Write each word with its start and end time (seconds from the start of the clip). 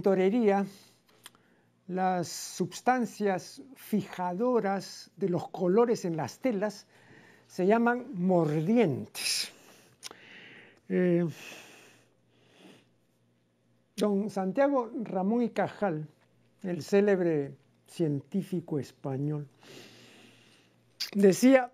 tintorería, 0.00 0.64
las 1.88 2.28
sustancias 2.28 3.62
fijadoras 3.74 5.10
de 5.16 5.28
los 5.28 5.50
colores 5.50 6.06
en 6.06 6.16
las 6.16 6.38
telas 6.38 6.86
se 7.46 7.66
llaman 7.66 8.06
mordientes. 8.14 9.52
Eh, 10.88 11.26
don 13.94 14.30
Santiago 14.30 14.90
Ramón 15.02 15.42
y 15.42 15.50
Cajal, 15.50 16.08
el 16.62 16.82
célebre 16.82 17.54
científico 17.86 18.78
español, 18.78 19.46
decía 21.12 21.70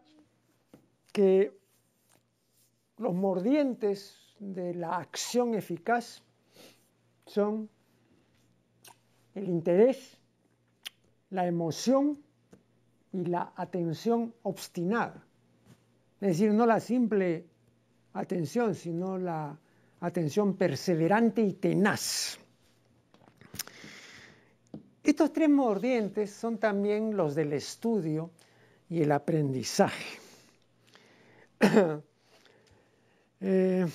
que 1.12 1.52
los 2.96 3.14
mordientes 3.14 4.18
de 4.40 4.74
la 4.74 4.96
acción 4.96 5.54
eficaz 5.54 6.24
son 7.26 7.68
el 9.36 9.48
interés, 9.50 10.16
la 11.30 11.46
emoción 11.46 12.18
y 13.12 13.26
la 13.26 13.52
atención 13.54 14.34
obstinada. 14.42 15.22
Es 16.20 16.28
decir, 16.28 16.52
no 16.52 16.64
la 16.64 16.80
simple 16.80 17.44
atención, 18.14 18.74
sino 18.74 19.18
la 19.18 19.56
atención 20.00 20.56
perseverante 20.56 21.42
y 21.42 21.52
tenaz. 21.52 22.38
Estos 25.04 25.32
tres 25.34 25.50
mordientes 25.50 26.30
son 26.32 26.56
también 26.56 27.14
los 27.14 27.34
del 27.34 27.52
estudio 27.52 28.30
y 28.88 29.02
el 29.02 29.12
aprendizaje. 29.12 30.18
Eh, 33.38 33.86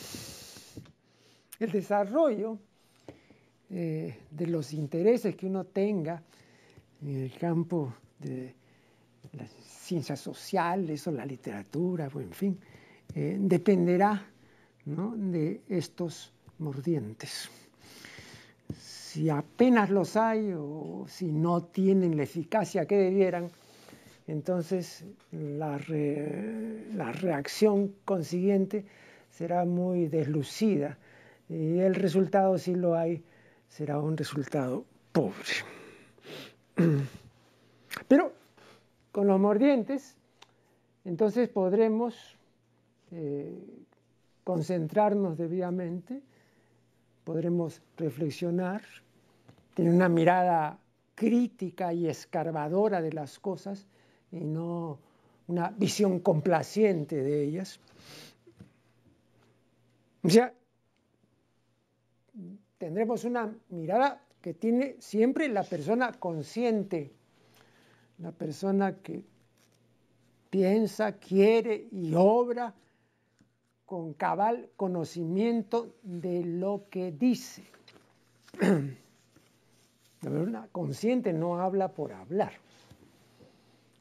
el 1.57 1.71
desarrollo 1.71 2.59
eh, 3.73 4.17
de 4.29 4.47
los 4.47 4.73
intereses 4.73 5.35
que 5.35 5.45
uno 5.45 5.63
tenga 5.63 6.21
en 7.01 7.23
el 7.23 7.31
campo 7.37 7.93
de 8.19 8.53
las 9.31 9.49
ciencias 9.49 10.19
sociales 10.19 11.07
o 11.07 11.11
la 11.11 11.25
literatura, 11.25 12.09
o 12.13 12.19
en 12.19 12.31
fin, 12.31 12.59
eh, 13.15 13.37
dependerá 13.39 14.27
de 14.85 15.61
estos 15.69 16.33
mordientes. 16.59 17.49
Si 18.77 19.29
apenas 19.29 19.89
los 19.89 20.17
hay 20.17 20.53
o 20.53 21.05
si 21.07 21.31
no 21.31 21.63
tienen 21.63 22.17
la 22.17 22.23
eficacia 22.23 22.85
que 22.85 22.97
debieran, 22.97 23.49
entonces 24.27 25.05
la, 25.31 25.79
la 26.93 27.11
reacción 27.13 27.93
consiguiente 28.03 28.85
será 29.29 29.63
muy 29.63 30.07
deslucida 30.07 30.97
y 31.47 31.79
el 31.79 31.95
resultado, 31.95 32.57
si 32.57 32.75
lo 32.75 32.95
hay, 32.95 33.23
será 33.71 33.99
un 33.99 34.17
resultado 34.17 34.85
pobre. 35.13 35.55
Pero 38.07 38.33
con 39.11 39.27
los 39.27 39.39
mordientes, 39.39 40.17
entonces 41.05 41.47
podremos 41.47 42.15
eh, 43.11 43.57
concentrarnos 44.43 45.37
debidamente, 45.37 46.21
podremos 47.23 47.81
reflexionar, 47.97 48.81
tener 49.73 49.93
una 49.93 50.09
mirada 50.09 50.77
crítica 51.15 51.93
y 51.93 52.07
escarbadora 52.07 53.01
de 53.01 53.13
las 53.13 53.39
cosas 53.39 53.87
y 54.31 54.39
no 54.39 54.99
una 55.47 55.69
visión 55.69 56.19
complaciente 56.19 57.15
de 57.23 57.43
ellas. 57.43 57.79
O 60.23 60.29
sea, 60.29 60.53
tendremos 62.81 63.25
una 63.25 63.55
mirada 63.69 64.25
que 64.41 64.55
tiene 64.55 64.95
siempre 64.97 65.47
la 65.49 65.61
persona 65.61 66.13
consciente, 66.13 67.11
la 68.17 68.31
persona 68.31 68.97
que 69.03 69.23
piensa, 70.49 71.11
quiere 71.19 71.89
y 71.91 72.11
obra 72.15 72.73
con 73.85 74.13
cabal 74.13 74.71
conocimiento 74.77 75.93
de 76.01 76.43
lo 76.43 76.85
que 76.89 77.11
dice. 77.11 77.63
La 78.59 80.29
persona 80.29 80.67
consciente 80.71 81.33
no 81.33 81.59
habla 81.61 81.89
por 81.89 82.13
hablar, 82.13 82.53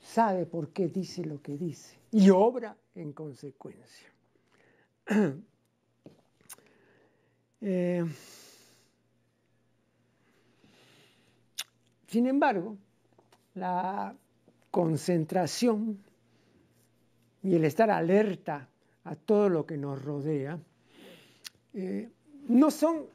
sabe 0.02 0.46
por 0.46 0.70
qué 0.70 0.88
dice 0.88 1.24
lo 1.24 1.42
que 1.42 1.58
dice 1.58 1.98
y 2.12 2.30
obra 2.30 2.74
en 2.94 3.12
consecuencia. 3.12 4.08
Eh, 7.62 8.02
sin 12.10 12.26
embargo, 12.26 12.76
la 13.54 14.12
concentración 14.68 16.02
y 17.40 17.54
el 17.54 17.64
estar 17.64 17.88
alerta 17.88 18.68
a 19.04 19.14
todo 19.14 19.48
lo 19.48 19.64
que 19.64 19.76
nos 19.76 20.02
rodea 20.02 20.58
eh, 21.72 22.10
no 22.48 22.72
son 22.72 23.06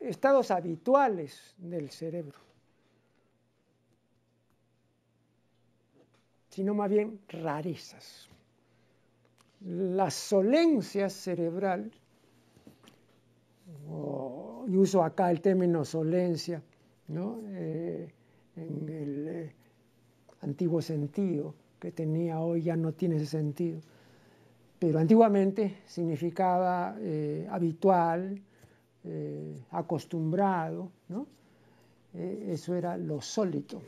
estados 0.00 0.50
habituales 0.50 1.54
del 1.56 1.88
cerebro, 1.90 2.36
sino 6.48 6.74
más 6.74 6.90
bien 6.90 7.20
rarezas. 7.28 8.28
La 9.60 10.10
solencia 10.10 11.08
cerebral 11.08 11.92
y 14.66 14.76
uso 14.76 15.04
acá 15.04 15.30
el 15.30 15.40
término 15.40 15.84
solencia, 15.84 16.60
eh, 17.08 18.08
en 18.56 18.88
el 18.88 19.28
eh, 19.28 19.52
antiguo 20.42 20.82
sentido 20.82 21.54
que 21.78 21.92
tenía 21.92 22.40
hoy 22.40 22.62
ya 22.62 22.76
no 22.76 22.92
tiene 22.92 23.16
ese 23.16 23.26
sentido, 23.26 23.80
pero 24.78 24.98
antiguamente 24.98 25.78
significaba 25.86 26.96
eh, 27.00 27.46
habitual, 27.50 28.40
acostumbrado, 29.72 30.92
eso 32.14 32.76
era 32.76 32.96
lo 32.96 33.20
sólito. 33.20 33.82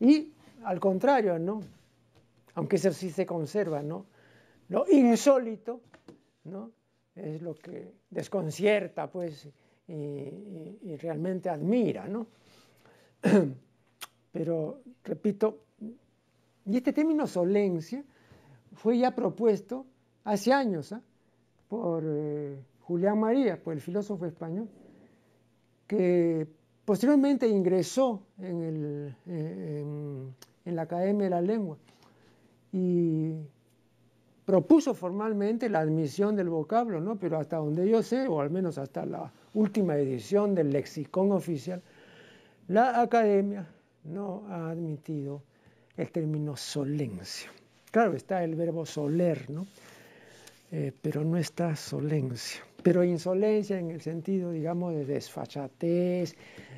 y 0.00 0.32
al 0.64 0.80
contrario, 0.80 1.38
¿no? 1.38 1.60
aunque 2.54 2.76
eso 2.76 2.92
sí 2.92 3.10
se 3.10 3.26
conserva, 3.26 3.82
¿no? 3.82 4.06
lo 4.68 4.86
insólito 4.90 5.80
¿no? 6.44 6.72
es 7.14 7.42
lo 7.42 7.54
que 7.54 7.92
desconcierta, 8.10 9.10
pues, 9.10 9.48
y, 9.88 10.96
realmente 10.96 11.48
admira, 11.48 12.08
¿no? 12.08 12.26
Pero, 14.32 14.80
repito, 15.04 15.60
y 16.64 16.76
este 16.76 16.92
término 16.92 17.26
solencia 17.26 18.04
fue 18.74 18.98
ya 18.98 19.14
propuesto 19.14 19.86
hace 20.24 20.52
años 20.52 20.92
¿ah? 20.92 21.00
por 21.68 22.02
eh, 22.04 22.58
Julián 22.80 23.18
María, 23.20 23.62
por 23.62 23.74
el 23.74 23.80
filósofo 23.80 24.26
español, 24.26 24.68
que 25.86 26.46
posteriormente 26.84 27.48
ingresó 27.48 28.22
en, 28.38 29.14
en 29.26 30.76
la 30.76 30.82
Academia 30.82 31.24
de 31.24 31.30
la 31.30 31.40
Lengua 31.40 31.78
y 32.72 33.32
propuso 34.44 34.94
formalmente 34.94 35.68
la 35.68 35.80
admisión 35.80 36.36
del 36.36 36.48
vocablo, 36.48 37.00
¿no? 37.00 37.16
pero 37.16 37.38
hasta 37.38 37.56
donde 37.56 37.88
yo 37.88 38.02
sé, 38.02 38.28
o 38.28 38.40
al 38.40 38.50
menos 38.50 38.78
hasta 38.78 39.04
la 39.04 39.32
última 39.56 39.96
edición 39.96 40.54
del 40.54 40.70
lexicón 40.70 41.32
oficial, 41.32 41.82
la 42.68 43.00
academia 43.00 43.66
no 44.04 44.44
ha 44.48 44.70
admitido 44.70 45.42
el 45.96 46.10
término 46.10 46.56
solencia. 46.56 47.50
Claro, 47.90 48.14
está 48.14 48.44
el 48.44 48.54
verbo 48.54 48.84
soler, 48.84 49.50
¿no? 49.50 49.66
Eh, 50.70 50.92
pero 51.00 51.24
no 51.24 51.38
está 51.38 51.74
solencia. 51.74 52.60
Pero 52.82 53.02
insolencia 53.02 53.78
en 53.78 53.90
el 53.90 54.02
sentido, 54.02 54.50
digamos, 54.50 54.94
de 54.94 55.06
desfachatez, 55.06 56.36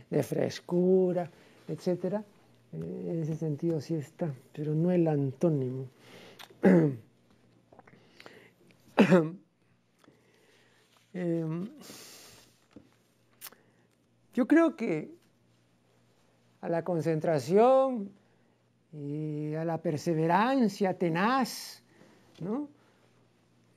de 0.09 0.23
frescura, 0.23 1.29
etc. 1.67 2.23
Eh, 2.73 3.09
en 3.09 3.23
ese 3.23 3.35
sentido 3.35 3.81
sí 3.81 3.95
está, 3.95 4.33
pero 4.53 4.75
no 4.75 4.93
el 4.93 5.09
antónimo. 5.09 5.87
Em, 11.15 11.67
yo 14.39 14.47
creo 14.47 14.77
que 14.77 15.13
a 16.61 16.69
la 16.69 16.85
concentración 16.85 18.09
y 18.93 19.53
a 19.55 19.65
la 19.65 19.79
perseverancia 19.79 20.97
tenaz, 20.97 21.83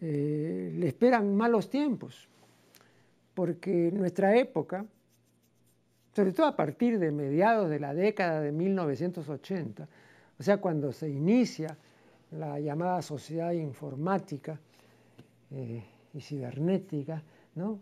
eh, 0.02 0.72
le 0.78 0.88
esperan 0.88 1.36
malos 1.36 1.68
tiempos, 1.68 2.30
porque 3.34 3.90
nuestra 3.92 4.38
época, 4.38 4.86
sobre 6.16 6.32
todo 6.32 6.46
a 6.46 6.56
partir 6.56 7.00
de 7.00 7.10
mediados 7.12 7.68
de 7.68 7.80
la 7.80 7.96
década 7.96 8.40
de 8.42 8.52
1980, 8.52 9.88
o 10.38 10.44
sea, 10.44 10.58
cuando 10.58 10.92
se 10.92 11.10
inicia 11.10 11.76
la 12.30 12.60
llamada 12.60 13.02
sociedad 13.02 13.52
informática, 13.54 14.60
eh, 15.50 15.84
y 16.14 16.22
cibernética, 16.22 17.24
¿no? 17.56 17.80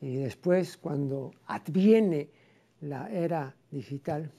Y 0.00 0.16
después 0.16 0.76
cuando 0.76 1.32
adviene 1.46 2.28
la 2.80 3.10
era 3.10 3.54
digital. 3.70 4.30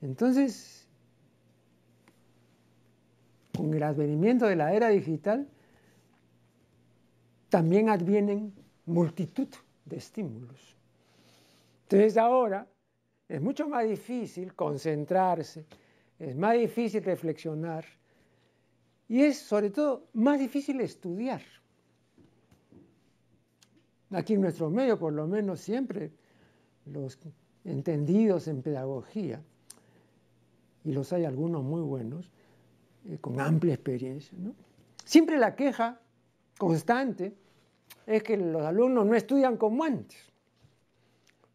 Entonces, 0.00 0.86
con 3.56 3.72
el 3.72 3.82
advenimiento 3.82 4.46
de 4.46 4.56
la 4.56 4.74
era 4.74 4.88
digital, 4.88 5.48
también 7.48 7.88
advienen 7.88 8.52
multitud 8.86 9.48
de 9.84 9.96
estímulos. 9.96 10.74
Entonces 11.84 12.16
ahora 12.16 12.66
es 13.28 13.40
mucho 13.40 13.68
más 13.68 13.86
difícil 13.86 14.54
concentrarse, 14.54 15.64
es 16.18 16.34
más 16.36 16.54
difícil 16.54 17.02
reflexionar 17.04 17.84
y 19.08 19.22
es 19.22 19.38
sobre 19.38 19.70
todo 19.70 20.08
más 20.14 20.38
difícil 20.38 20.80
estudiar. 20.80 21.42
Aquí 24.14 24.34
en 24.34 24.42
nuestro 24.42 24.70
medio, 24.70 24.98
por 24.98 25.12
lo 25.12 25.26
menos 25.26 25.60
siempre, 25.60 26.12
los 26.86 27.18
entendidos 27.64 28.48
en 28.48 28.62
pedagogía, 28.62 29.42
y 30.84 30.92
los 30.92 31.12
hay 31.12 31.24
algunos 31.24 31.62
muy 31.62 31.80
buenos, 31.80 32.30
eh, 33.06 33.18
con 33.20 33.40
amplia 33.40 33.74
experiencia, 33.74 34.36
siempre 35.04 35.38
la 35.38 35.56
queja 35.56 36.00
constante 36.58 37.34
es 38.06 38.22
que 38.22 38.36
los 38.36 38.62
alumnos 38.62 39.06
no 39.06 39.14
estudian 39.14 39.56
como 39.56 39.84
antes, 39.84 40.32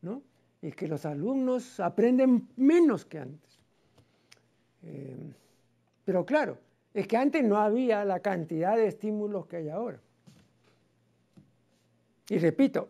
¿no? 0.01 0.21
y 0.61 0.71
que 0.71 0.87
los 0.87 1.05
alumnos 1.05 1.79
aprenden 1.79 2.49
menos 2.57 3.05
que 3.05 3.19
antes. 3.19 3.59
Eh, 4.83 5.33
pero 6.03 6.25
claro, 6.25 6.57
es 6.93 7.07
que 7.07 7.17
antes 7.17 7.43
no 7.43 7.57
había 7.57 8.03
la 8.03 8.19
cantidad 8.19 8.75
de 8.75 8.87
estímulos 8.87 9.45
que 9.45 9.57
hay 9.57 9.69
ahora. 9.69 9.99
Y 12.29 12.37
repito, 12.37 12.89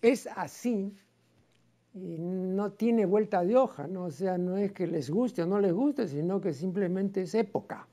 es 0.00 0.26
así 0.26 0.94
y 1.94 2.18
no 2.18 2.72
tiene 2.72 3.06
vuelta 3.06 3.44
de 3.44 3.56
hoja, 3.56 3.86
¿no? 3.86 4.04
o 4.04 4.10
sea, 4.10 4.36
no 4.36 4.56
es 4.56 4.72
que 4.72 4.86
les 4.86 5.10
guste 5.10 5.42
o 5.42 5.46
no 5.46 5.60
les 5.60 5.72
guste, 5.72 6.08
sino 6.08 6.40
que 6.40 6.52
simplemente 6.52 7.22
es 7.22 7.34
época. 7.34 7.86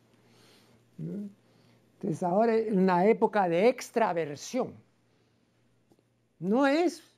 Entonces 0.98 2.24
ahora 2.24 2.56
es 2.56 2.74
una 2.74 3.06
época 3.06 3.48
de 3.48 3.70
extraversión. 3.70 4.74
No 6.40 6.66
es 6.68 7.12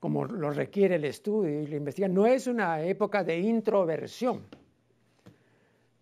como 0.00 0.24
lo 0.24 0.50
requiere 0.50 0.96
el 0.96 1.04
estudio 1.04 1.62
y 1.62 1.66
la 1.66 1.76
investigación, 1.76 2.14
no 2.14 2.26
es 2.26 2.46
una 2.46 2.82
época 2.82 3.24
de 3.24 3.38
introversión. 3.38 4.42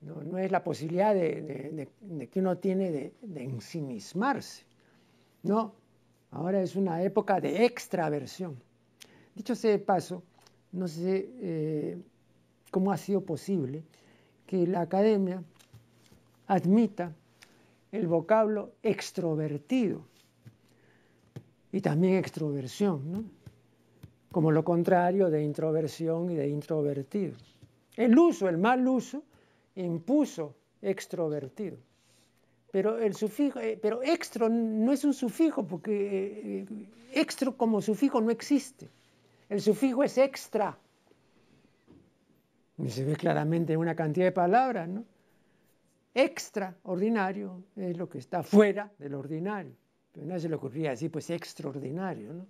No, 0.03 0.39
es 0.39 0.53
la 0.53 0.63
posibilidad 0.63 1.15
de, 1.15 1.89
que 2.31 2.41
uno 2.41 2.59
tiene 2.59 2.91
de, 3.23 3.43
ensimismarse. 3.43 4.65
No, 5.47 5.75
ahora 6.33 6.61
es 6.61 6.75
una 6.75 7.05
época 7.05 7.41
de 7.41 7.65
extraversión. 7.65 8.57
Dicho 9.33 9.55
sea 9.55 9.71
de 9.71 9.79
paso, 9.79 10.25
no 10.73 10.89
sé 10.89 11.31
eh, 11.41 11.99
cómo 12.73 12.91
ha 12.91 12.97
sido 12.97 13.21
posible 13.21 13.85
que 14.45 14.67
la 14.67 14.81
academia 14.81 15.45
admita 16.49 17.15
el 17.93 18.09
vocablo 18.09 18.73
extrovertido 18.83 20.01
y 21.71 21.81
también 21.81 22.17
extroversión, 22.17 23.31
como 24.33 24.51
lo 24.51 24.65
contrario 24.65 25.31
de 25.31 25.45
introversión 25.45 26.29
y 26.29 26.35
de 26.35 26.49
introvertido. 26.49 27.35
El 27.97 28.19
uso, 28.19 28.49
el 28.49 28.59
mal 28.59 28.87
uso, 28.89 29.23
impuso 29.77 30.57
extrovertido. 30.83 31.77
Pero 32.71 32.99
el 32.99 33.15
sufijo, 33.15 33.61
eh, 33.61 33.79
pero 33.81 34.03
extro 34.03 34.49
no 34.49 34.93
es 34.93 35.05
un 35.05 35.15
sufijo, 35.15 35.67
porque 35.67 35.93
eh, 35.93 36.67
eh, 36.71 36.89
extro 37.13 37.57
como 37.57 37.81
sufijo 37.81 38.21
no 38.21 38.31
existe. 38.31 38.89
El 39.49 39.61
sufijo 39.61 40.03
es 40.03 40.19
extra. 40.19 40.77
Se 42.89 43.05
ve 43.05 43.17
claramente 43.17 43.73
en 43.73 43.79
una 43.79 43.95
cantidad 43.95 44.27
de 44.27 44.33
palabras, 44.33 44.89
¿no? 44.89 45.05
Extraordinario 46.13 47.63
es 47.77 47.97
lo 47.97 48.09
que 48.09 48.19
está 48.19 48.43
fuera 48.43 48.91
del 48.99 49.15
ordinario. 49.15 49.73
Pero 50.13 50.27
nadie 50.27 50.41
se 50.41 50.49
le 50.49 50.57
ocurría 50.57 50.91
decir, 50.91 51.11
pues 51.11 51.31
extraordinario, 51.31 52.33
¿no? 52.33 52.47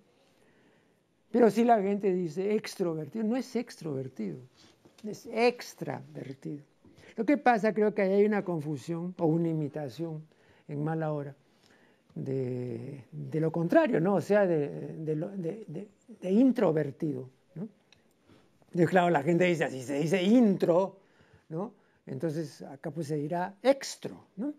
Pero 1.31 1.51
si 1.51 1.63
la 1.63 1.81
gente 1.81 2.13
dice 2.13 2.55
extrovertido, 2.55 3.25
no 3.25 3.35
es 3.35 3.55
extrovertido, 3.55 4.39
es 5.03 5.25
extravertido. 5.27 6.63
Lo 7.17 7.25
que 7.25 7.37
pasa, 7.37 7.73
creo 7.73 7.93
que 7.93 8.03
hay 8.03 8.25
una 8.25 8.45
confusión 8.45 9.13
o 9.17 9.25
una 9.25 9.49
imitación 9.49 10.23
en 10.67 10.83
mala 10.83 11.11
hora 11.11 11.35
de, 12.13 13.03
lo 13.33 13.51
contrario, 13.51 13.99
¿no? 13.99 14.15
O 14.15 14.21
sea, 14.21 14.45
de, 14.45 15.89
introvertido. 16.21 17.29
claro, 18.87 19.09
la 19.09 19.23
gente 19.23 19.45
dice 19.45 19.63
así, 19.63 19.81
se 19.81 19.99
dice 19.99 20.21
intro, 20.21 20.99
¿no? 21.49 21.73
Entonces 22.05 22.61
acá 22.61 22.91
pues 22.91 23.07
se 23.07 23.15
dirá 23.15 23.55
extro, 23.61 24.27
¿no? 24.37 24.53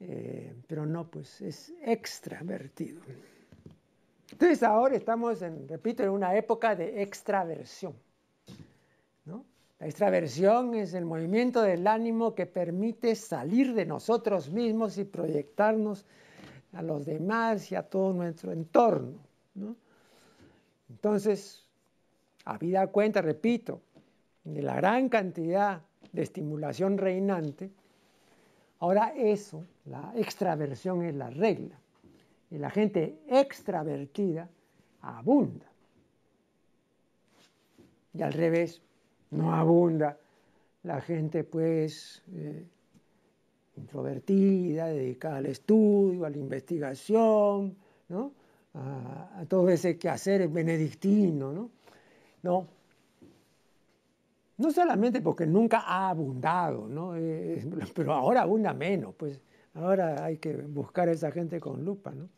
Eh, 0.00 0.54
pero 0.66 0.86
no, 0.86 1.10
pues 1.10 1.40
es 1.40 1.72
extravertido. 1.82 3.00
Entonces 4.30 4.62
ahora 4.62 4.96
estamos, 4.96 5.42
en, 5.42 5.68
repito, 5.68 6.02
en 6.02 6.10
una 6.10 6.36
época 6.36 6.74
de 6.74 7.02
extraversión. 7.02 7.94
Extraversión 9.84 10.74
es 10.74 10.94
el 10.94 11.04
movimiento 11.04 11.60
del 11.60 11.86
ánimo 11.86 12.34
que 12.34 12.46
permite 12.46 13.14
salir 13.14 13.74
de 13.74 13.84
nosotros 13.84 14.48
mismos 14.48 14.96
y 14.96 15.04
proyectarnos 15.04 16.06
a 16.72 16.80
los 16.80 17.04
demás 17.04 17.70
y 17.70 17.74
a 17.74 17.82
todo 17.82 18.14
nuestro 18.14 18.52
entorno. 18.52 19.18
Entonces, 20.88 21.66
habida 22.46 22.86
cuenta, 22.86 23.20
repito, 23.20 23.82
de 24.42 24.62
la 24.62 24.74
gran 24.74 25.10
cantidad 25.10 25.82
de 26.12 26.22
estimulación 26.22 26.96
reinante, 26.96 27.70
ahora 28.78 29.12
eso, 29.14 29.66
la 29.84 30.14
extraversión 30.16 31.02
es 31.02 31.14
la 31.14 31.28
regla. 31.28 31.78
Y 32.50 32.56
la 32.56 32.70
gente 32.70 33.18
extravertida 33.28 34.48
abunda. 35.02 35.66
Y 38.14 38.22
al 38.22 38.32
revés, 38.32 38.80
no 39.34 39.54
abunda 39.54 40.18
la 40.82 41.00
gente 41.00 41.44
pues 41.44 42.22
eh, 42.32 42.64
introvertida, 43.76 44.86
dedicada 44.86 45.36
al 45.36 45.46
estudio, 45.46 46.24
a 46.24 46.30
la 46.30 46.38
investigación, 46.38 47.76
¿no? 48.08 48.32
a, 48.74 49.44
todo 49.48 49.68
ese 49.68 49.96
quehacer 49.98 50.48
benedictino, 50.48 51.52
¿no? 51.52 51.70
No, 52.42 52.66
no 54.58 54.70
solamente 54.70 55.20
porque 55.20 55.46
nunca 55.46 55.80
ha 55.80 56.10
abundado, 56.10 56.86
¿no? 56.88 57.16
Eh, 57.16 57.64
pero 57.94 58.12
ahora 58.12 58.42
abunda 58.42 58.74
menos, 58.74 59.14
pues 59.14 59.40
ahora 59.74 60.24
hay 60.24 60.38
que 60.38 60.54
buscar 60.54 61.08
a 61.08 61.12
esa 61.12 61.30
gente 61.30 61.60
con 61.60 61.84
lupa, 61.84 62.12
¿no? 62.12 62.28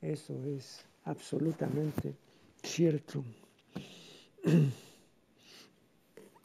Eso 0.00 0.34
es 0.44 0.84
absolutamente 1.04 2.14
cierto. 2.62 3.24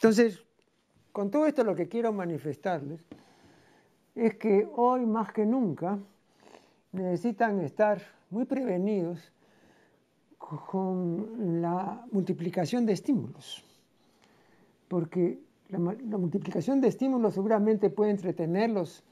Entonces, 0.02 0.42
con 1.12 1.30
todo 1.30 1.46
esto 1.46 1.62
lo 1.62 1.76
que 1.76 1.88
quiero 1.88 2.12
manifestarles 2.12 3.04
es 4.16 4.34
que 4.34 4.68
hoy 4.74 5.06
más 5.06 5.32
que 5.32 5.46
nunca 5.46 5.96
necesitan 6.90 7.60
estar 7.60 8.02
muy 8.28 8.44
prevenidos 8.44 9.30
con 10.38 11.62
la 11.62 12.04
multiplicación 12.10 12.84
de 12.84 12.94
estímulos, 12.94 13.64
porque 14.88 15.38
la, 15.68 15.78
multiplicación 15.78 16.80
de 16.80 16.88
estímulos 16.88 17.34
seguramente 17.34 17.88
puede 17.88 18.10
entretenerlos 18.10 19.04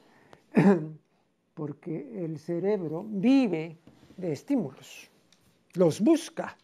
porque 1.53 2.25
el 2.25 2.37
cerebro 2.37 3.05
vive 3.07 3.77
de 4.17 4.33
estímulos, 4.33 5.09
los 5.73 6.01
busca. 6.01 6.57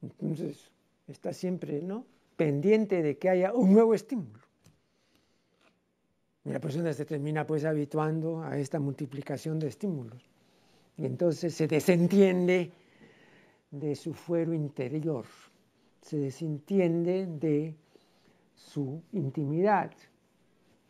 Entonces, 0.00 0.70
está 1.08 1.32
siempre 1.32 1.82
¿no? 1.82 2.04
pendiente 2.36 3.02
de 3.02 3.18
que 3.18 3.28
haya 3.28 3.52
un 3.52 3.72
nuevo 3.72 3.94
estímulo. 3.94 4.40
Y 6.44 6.50
la 6.50 6.60
persona 6.60 6.92
se 6.92 7.04
termina 7.04 7.46
pues 7.46 7.64
habituando 7.64 8.42
a 8.42 8.56
esta 8.56 8.78
multiplicación 8.78 9.58
de 9.58 9.68
estímulos. 9.68 10.22
Y 10.96 11.04
entonces 11.04 11.54
se 11.54 11.66
desentiende 11.66 12.70
de 13.70 13.96
su 13.96 14.14
fuero 14.14 14.54
interior, 14.54 15.26
se 16.02 16.16
desentiende 16.18 17.26
de 17.26 17.74
su 18.54 19.02
intimidad, 19.12 19.90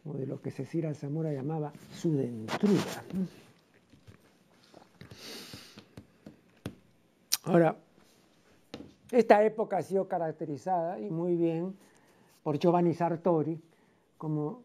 o 0.05 0.13
de 0.15 0.27
lo 0.27 0.41
que 0.41 0.51
Cecilia 0.51 0.95
Zamora 0.95 1.33
llamaba 1.33 1.73
su 1.93 2.15
dentrura. 2.15 3.03
Ahora, 7.43 7.77
esta 9.11 9.45
época 9.45 9.79
ha 9.79 9.83
sido 9.83 10.09
caracterizada 10.09 10.99
y 10.99 11.11
muy 11.11 11.37
bien 11.37 11.77
por 12.43 12.59
Giovanni 12.59 12.95
Sartori 12.95 13.61
como 14.17 14.65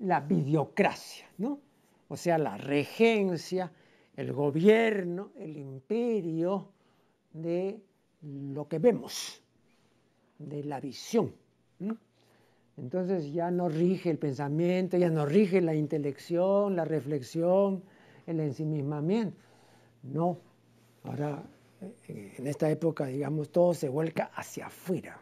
la 0.00 0.20
videocracia, 0.20 1.26
¿no? 1.38 1.60
o 2.08 2.16
sea, 2.16 2.38
la 2.38 2.56
regencia 2.56 3.72
el 4.18 4.32
gobierno, 4.32 5.30
el 5.36 5.56
imperio 5.56 6.72
de 7.32 7.80
lo 8.22 8.66
que 8.66 8.80
vemos, 8.80 9.40
de 10.40 10.64
la 10.64 10.80
visión. 10.80 11.32
Entonces 12.76 13.32
ya 13.32 13.52
no 13.52 13.68
rige 13.68 14.10
el 14.10 14.18
pensamiento, 14.18 14.96
ya 14.96 15.08
no 15.08 15.24
rige 15.24 15.60
la 15.60 15.72
intelección, 15.72 16.74
la 16.74 16.84
reflexión, 16.84 17.84
el 18.26 18.40
ensimismamiento. 18.40 19.36
No, 20.02 20.38
ahora 21.04 21.44
en 22.08 22.46
esta 22.46 22.70
época, 22.70 23.06
digamos, 23.06 23.50
todo 23.50 23.74
se 23.74 23.88
vuelca 23.88 24.30
hacia 24.34 24.66
afuera. 24.66 25.20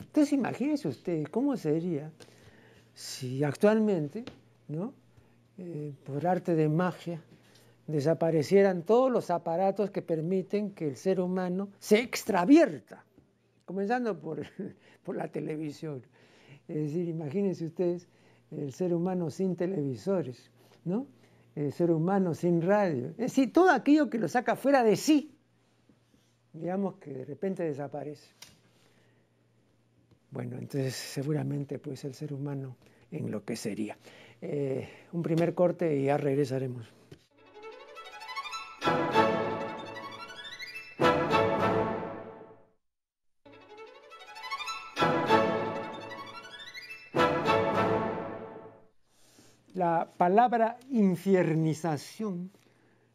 Entonces 0.00 0.32
imagínense 0.34 0.88
ustedes 0.88 1.28
cómo 1.28 1.56
sería 1.56 2.12
si 2.94 3.42
actualmente, 3.42 4.24
¿no? 4.68 4.92
Eh, 5.58 5.94
por 6.04 6.26
arte 6.26 6.54
de 6.54 6.68
magia, 6.68 7.22
desaparecieran 7.86 8.82
todos 8.82 9.10
los 9.10 9.30
aparatos 9.30 9.90
que 9.90 10.02
permiten 10.02 10.72
que 10.72 10.88
el 10.88 10.96
ser 10.96 11.20
humano 11.20 11.70
se 11.78 12.00
extravierta, 12.00 13.04
comenzando 13.64 14.18
por, 14.18 14.46
por 15.02 15.16
la 15.16 15.28
televisión. 15.28 16.02
Es 16.68 16.76
decir, 16.76 17.08
imagínense 17.08 17.66
ustedes 17.66 18.06
el 18.50 18.72
ser 18.72 18.94
humano 18.94 19.30
sin 19.30 19.56
televisores, 19.56 20.50
¿no? 20.84 21.06
El 21.54 21.72
ser 21.72 21.90
humano 21.90 22.34
sin 22.34 22.62
radio. 22.62 23.08
Es 23.10 23.16
decir, 23.16 23.52
todo 23.52 23.70
aquello 23.70 24.08
que 24.08 24.18
lo 24.18 24.28
saca 24.28 24.56
fuera 24.56 24.82
de 24.82 24.96
sí, 24.96 25.36
digamos 26.52 26.96
que 26.96 27.12
de 27.12 27.24
repente 27.24 27.62
desaparece. 27.62 28.28
Bueno, 30.30 30.56
entonces 30.58 30.94
seguramente 30.94 31.78
pues 31.78 32.04
el 32.04 32.14
ser 32.14 32.32
humano 32.32 32.76
enloquecería. 33.10 33.98
Eh, 34.40 34.88
un 35.12 35.22
primer 35.22 35.54
corte 35.54 35.96
y 35.96 36.04
ya 36.06 36.16
regresaremos. 36.16 36.86
La 50.02 50.10
palabra 50.10 50.78
infiernización 50.90 52.50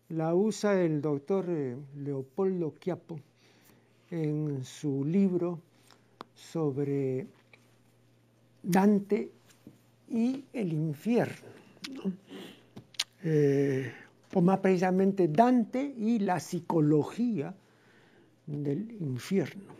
la 0.07 0.33
usa 0.33 0.81
el 0.81 1.01
doctor 1.01 1.43
eh, 1.49 1.75
Leopoldo 1.97 2.75
Quiapo 2.75 3.19
en 4.09 4.63
su 4.63 5.03
libro 5.03 5.59
sobre 6.33 7.27
Dante 8.63 9.29
y 10.07 10.45
el 10.53 10.71
infierno, 10.71 11.49
eh, 13.21 13.91
o 14.33 14.39
más 14.41 14.59
precisamente 14.59 15.27
Dante 15.27 15.81
y 15.83 16.19
la 16.19 16.39
psicología 16.39 17.53
del 18.45 18.93
infierno. 19.01 19.73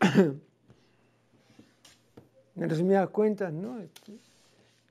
en 2.56 2.68
resumidas 2.68 3.08
cuentas, 3.10 3.52
¿no? 3.52 3.78
Este, 3.78 4.18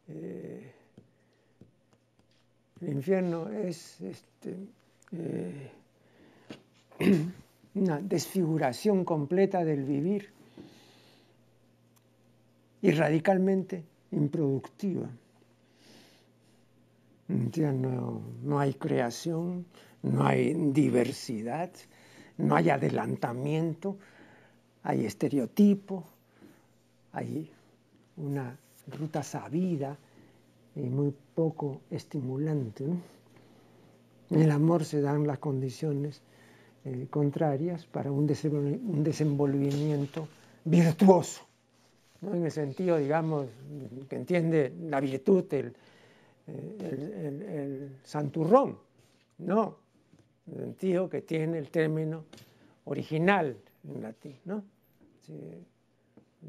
eh, 0.07 0.73
el 2.83 2.91
infierno 2.91 3.49
es 3.49 4.01
este, 4.01 4.57
eh, 5.13 5.71
una 7.75 7.99
desfiguración 7.99 9.05
completa 9.05 9.63
del 9.63 9.83
vivir 9.83 10.29
y 12.81 12.91
radicalmente 12.91 13.83
improductiva. 14.11 15.09
No, 17.29 18.21
no 18.43 18.59
hay 18.59 18.73
creación, 18.73 19.65
no 20.01 20.25
hay 20.25 20.53
diversidad, 20.53 21.71
no 22.37 22.55
hay 22.55 22.69
adelantamiento, 22.69 23.97
hay 24.83 25.05
estereotipo, 25.05 26.03
hay 27.13 27.49
una 28.17 28.57
ruta 28.87 29.23
sabida 29.23 29.97
y 30.75 30.81
muy 30.81 31.15
poco 31.35 31.81
estimulante. 31.89 32.85
En 34.29 34.41
el 34.41 34.51
amor 34.51 34.85
se 34.85 35.01
dan 35.01 35.27
las 35.27 35.39
condiciones 35.39 36.21
eh, 36.85 37.07
contrarias 37.09 37.85
para 37.85 38.11
un, 38.11 38.27
desenvolvimiento 38.27 40.27
virtuoso, 40.65 41.43
en 42.21 42.45
el 42.45 42.51
sentido, 42.51 42.97
digamos, 42.97 43.47
que 44.09 44.15
entiende 44.15 44.73
la 44.81 44.99
virtud 44.99 45.45
el, 45.53 45.75
el, 46.47 47.97
santurrón, 48.03 48.77
no, 49.39 49.77
en 50.47 50.53
el 50.53 50.59
sentido 50.65 51.09
que 51.09 51.21
tiene 51.21 51.57
el 51.57 51.69
término 51.69 52.25
original 52.85 53.57
en 53.87 54.01
latín, 54.01 54.37
¿no? 54.45 54.63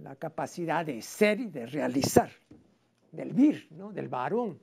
la 0.03 0.17
capacidad 0.17 0.85
de 0.85 1.00
ser 1.00 1.41
y 1.41 1.49
de 1.49 1.67
realizar, 1.67 2.31
del 3.12 3.33
vir, 3.33 3.69
¿no? 3.71 3.93
del 3.93 4.09
varón. 4.09 4.59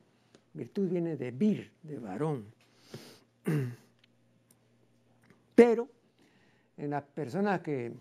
Virtud 0.53 0.89
viene 0.89 1.15
de 1.15 1.31
vir, 1.31 1.71
de 1.81 1.97
varón. 1.97 2.45
Pero 5.55 5.89
en 6.77 6.89
las 6.89 7.03
personas 7.03 7.61
que 7.61 7.93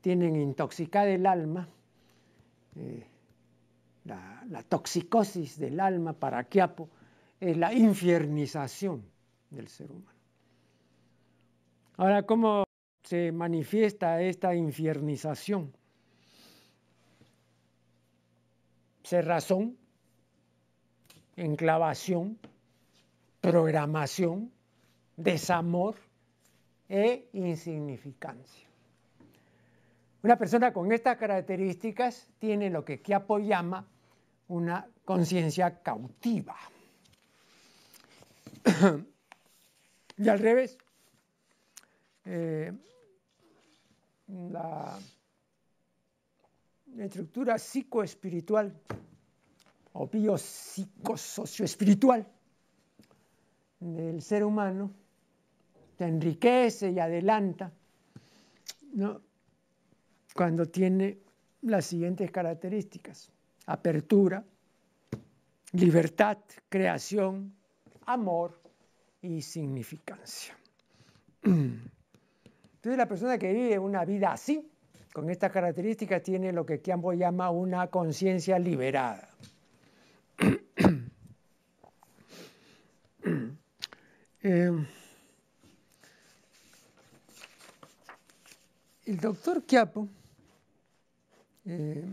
tienen 0.00 0.36
intoxicada 0.36 1.08
el 1.08 1.26
alma, 1.26 1.68
eh, 2.76 3.06
la, 4.04 4.62
toxicosis 4.68 5.58
del 5.58 5.80
alma 5.80 6.12
para 6.12 6.44
Quiapo 6.44 6.88
es 7.40 7.56
la 7.56 7.72
infiernización 7.72 9.02
del 9.50 9.68
ser 9.68 9.90
humano. 9.90 10.18
Ahora, 11.96 12.24
¿cómo 12.24 12.64
se 13.02 13.32
manifiesta 13.32 14.20
esta 14.22 14.54
infiernización? 14.54 15.72
cerrazón, 19.12 19.76
enclavación, 21.36 22.38
programación, 23.40 24.52
desamor 25.16 25.96
e 26.88 27.28
insignificancia. 27.32 28.68
Una 30.22 30.36
persona 30.36 30.72
con 30.72 30.92
estas 30.92 31.16
características 31.16 32.28
tiene 32.38 32.70
lo 32.70 32.84
que 32.84 33.00
Quiapo 33.00 33.38
llama 33.38 33.86
una 34.48 34.86
conciencia 35.04 35.82
cautiva. 35.82 36.56
y 40.16 40.28
al 40.28 40.38
revés, 40.38 40.78
eh, 42.24 42.72
la 44.28 44.98
estructura 46.98 47.58
psicoespiritual 47.58 48.72
o 49.94 50.06
biopsicosocioespiritual 50.06 52.26
del 53.80 54.22
ser 54.22 54.44
humano 54.44 54.90
se 55.98 56.04
enriquece 56.04 56.90
y 56.90 56.98
adelanta 56.98 57.72
cuando 60.34 60.66
tiene 60.66 61.18
las 61.62 61.86
siguientes 61.86 62.30
características. 62.30 63.30
Apertura, 63.66 64.44
libertad, 65.72 66.38
creación, 66.68 67.54
amor 68.06 68.60
y 69.20 69.42
significancia. 69.42 70.56
Entonces 71.44 72.96
la 72.96 73.06
persona 73.06 73.38
que 73.38 73.52
vive 73.52 73.78
una 73.78 74.04
vida 74.04 74.32
así 74.32 74.68
con 75.12 75.30
estas 75.30 75.52
características 75.52 76.22
tiene 76.22 76.52
lo 76.52 76.66
que 76.66 76.80
Kiambo 76.80 77.12
llama 77.12 77.50
una 77.50 77.88
conciencia 77.88 78.58
liberada. 78.58 79.28
Eh, 84.44 84.72
el 89.06 89.20
doctor 89.20 89.62
Quiapo 89.62 90.08
eh, 91.64 92.04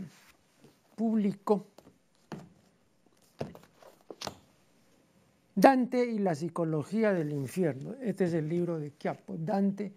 publicó 0.94 1.66
Dante 5.56 6.06
y 6.06 6.20
la 6.20 6.36
psicología 6.36 7.12
del 7.12 7.32
infierno. 7.32 7.94
Este 8.00 8.26
es 8.26 8.34
el 8.34 8.48
libro 8.48 8.78
de 8.78 8.92
Quiapo, 8.92 9.34
Dante 9.36 9.92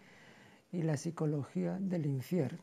y 0.71 0.81
la 0.81 0.97
psicología 0.97 1.77
del 1.79 2.07
infierno. 2.07 2.59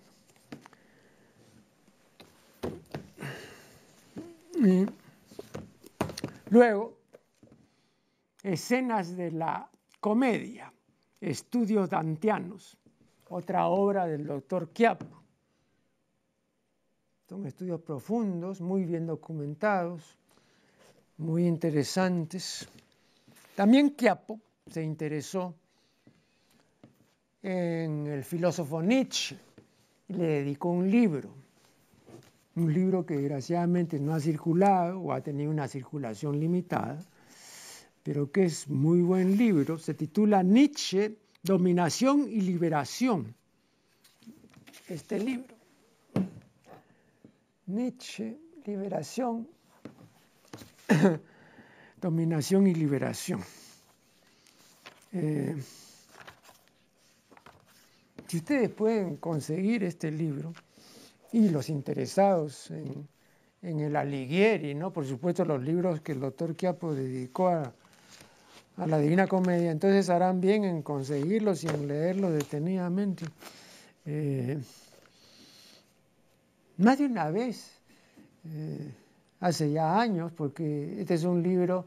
luego, 6.51 7.00
escenas 8.43 9.17
de 9.17 9.31
la 9.31 9.69
comedia, 10.01 10.73
estudios 11.21 11.91
dantianos, 11.91 12.79
otra 13.29 13.67
obra 13.67 14.07
del 14.07 14.27
doctor 14.27 14.73
Chiapo. 14.73 15.07
Son 17.29 17.47
estudios 17.47 17.81
profundos, 17.83 18.61
muy 18.61 18.85
bien 18.85 19.07
documentados, 19.07 20.19
muy 21.19 21.47
interesantes. 21.47 22.69
También 23.55 23.91
Quiapo 23.91 24.41
se 24.69 24.83
interesó 24.83 25.55
en 27.43 28.07
el 28.07 28.25
filósofo 28.25 28.83
Nietzsche 28.83 29.39
y 30.09 30.15
le 30.15 30.27
dedicó 30.27 30.71
un 30.71 30.91
libro, 30.91 31.31
un 32.57 32.73
libro 32.73 33.07
que 33.07 33.17
desgraciadamente 33.17 34.01
no 34.01 34.15
ha 34.15 34.21
circulado 34.21 35.01
o 35.01 35.13
ha 35.13 35.21
tenido 35.21 35.51
una 35.51 35.69
circulación 35.69 36.41
limitada, 36.41 36.99
pero 38.03 38.31
que 38.31 38.45
es 38.45 38.69
muy 38.69 39.03
buen 39.03 39.37
libro, 39.37 39.79
se 39.79 39.95
titula 39.95 40.43
Nietzsche, 40.43 41.17
Dominación 41.43 42.27
y 42.29 42.41
Liberación. 42.41 43.35
Este 44.89 45.19
libro, 45.19 45.55
Nietzsche, 47.67 48.39
Liberación, 48.65 49.49
Dominación 52.01 52.67
y 52.67 52.75
Liberación. 52.75 53.41
Eh, 55.13 55.57
si 58.27 58.37
ustedes 58.37 58.71
pueden 58.71 59.17
conseguir 59.17 59.85
este 59.85 60.11
libro 60.11 60.53
y 61.33 61.49
los 61.49 61.69
interesados 61.69 62.71
en, 62.71 63.09
el 63.63 63.95
Alighieri, 63.95 64.75
¿no? 64.75 64.93
por 64.93 65.05
supuesto 65.05 65.45
los 65.45 65.63
libros 65.63 66.01
que 66.01 66.13
el 66.13 66.21
doctor 66.21 66.57
Chiapo 66.57 66.95
dedicó 66.95 67.49
a, 67.49 67.75
la 68.87 68.99
Divina 68.99 69.27
Comedia, 69.27 69.71
entonces 69.71 70.09
harán 70.11 70.41
bien 70.41 70.65
en 70.65 70.83
conseguirlos 70.83 71.65
y 71.65 71.69
en 71.69 71.89
leerlos 71.89 72.33
detenidamente. 72.33 73.27
Eh, 74.07 74.59
más 76.79 76.99
de 76.99 77.07
una 77.07 77.31
vez, 77.31 77.71
eh, 78.47 78.95
hace 79.41 79.71
ya 79.71 80.01
años, 80.01 80.33
porque 80.33 81.01
este 81.01 81.15
es 81.15 81.25
un 81.25 81.43
libro 81.43 81.87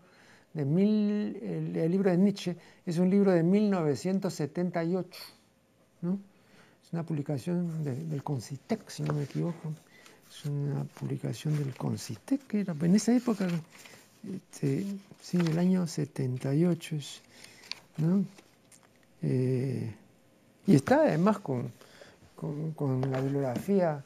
de 0.53 0.65
mil, 0.65 1.35
el, 1.41 1.91
libro 1.91 2.11
de 2.11 2.17
Nietzsche 2.17 2.55
es 2.85 2.99
un 2.99 3.09
libro 3.09 3.31
de 3.31 3.41
1978, 3.41 5.19
¿no? 6.01 6.19
Es 6.83 6.93
una 6.93 7.03
publicación 7.03 7.83
del 7.83 8.21
Concitec, 8.23 8.87
si 8.87 9.03
no 9.03 9.13
me 9.13 9.23
equivoco. 9.23 9.73
Es 10.29 10.45
una 10.45 10.83
publicación 10.83 11.57
del 11.57 11.75
Concitec, 11.75 12.45
que 12.45 12.59
era 12.61 12.75
en 12.79 12.95
esa 12.95 13.15
época, 13.15 13.47
este, 14.31 14.85
sí, 15.21 15.37
el 15.37 15.59
año 15.59 15.85
78, 15.85 16.95
¿no? 17.97 18.23
Eh, 19.21 19.93
y 20.65 20.75
está 20.75 21.01
además 21.01 21.39
con, 21.39 21.71
con, 22.75 23.01
la 23.11 23.19
bibliografía 23.19 24.03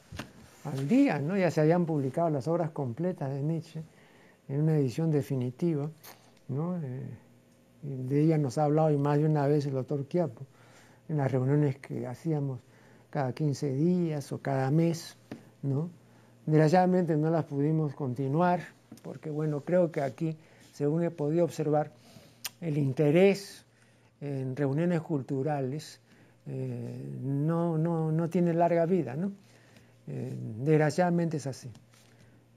al 0.64 0.88
día, 0.88 1.18
¿no? 1.18 1.36
Ya 1.36 1.50
se 1.50 1.60
habían 1.60 1.86
publicado 1.86 2.30
las 2.30 2.48
obras 2.48 2.70
completas 2.70 3.30
de 3.30 3.42
Nietzsche 3.42 3.82
en 4.48 4.62
una 4.62 4.76
edición 4.76 5.10
definitiva. 5.10 5.90
Eh, 6.50 7.06
de 7.82 8.20
ella 8.22 8.38
nos 8.38 8.58
ha 8.58 8.64
hablado 8.64 8.96
más 8.98 9.18
de 9.18 9.26
una 9.26 9.46
vez 9.46 9.66
el 9.66 9.74
doctor 9.74 10.06
Quiapo 10.06 10.46
en 11.08 11.18
las 11.18 11.30
reuniones 11.30 11.78
que 11.78 12.06
hacíamos 12.06 12.60
cada 13.10 13.32
15 13.32 13.72
días 13.72 14.32
o 14.32 14.38
cada 14.38 14.70
mes, 14.70 15.16
¿no? 15.62 15.90
Desgraciadamente 16.46 17.16
no 17.16 17.30
las 17.30 17.44
pudimos 17.44 17.94
continuar 17.94 18.77
porque, 19.02 19.30
bueno, 19.30 19.60
creo 19.60 19.90
que 19.90 20.00
aquí, 20.00 20.36
según 20.72 21.02
he 21.04 21.10
podido 21.10 21.44
observar, 21.44 21.92
el 22.60 22.78
interés 22.78 23.64
en 24.20 24.56
reuniones 24.56 25.00
culturales 25.00 26.00
eh, 26.46 27.18
no, 27.22 27.78
no, 27.78 28.10
no, 28.10 28.28
tiene 28.30 28.54
larga 28.54 28.86
vida, 28.86 29.14
¿no? 29.14 29.32
Eh, 30.06 30.34
desgraciadamente 30.60 31.36
es 31.36 31.46
así. 31.46 31.70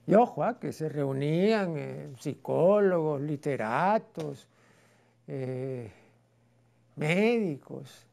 Y 0.06 0.14
ojo, 0.14 0.42
¿ah? 0.42 0.58
que 0.58 0.72
se 0.72 0.88
reunían 0.88 1.74
eh, 1.76 2.08
psicólogos, 2.18 3.20
literatos, 3.20 4.48
eh, 5.28 5.90
médicos, 6.96 8.06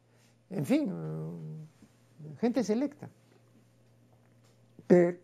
en 0.51 0.65
fin, 0.65 0.89
eh, 0.89 2.36
gente 2.39 2.63
selecta. 2.63 3.10
Pero 4.86 5.17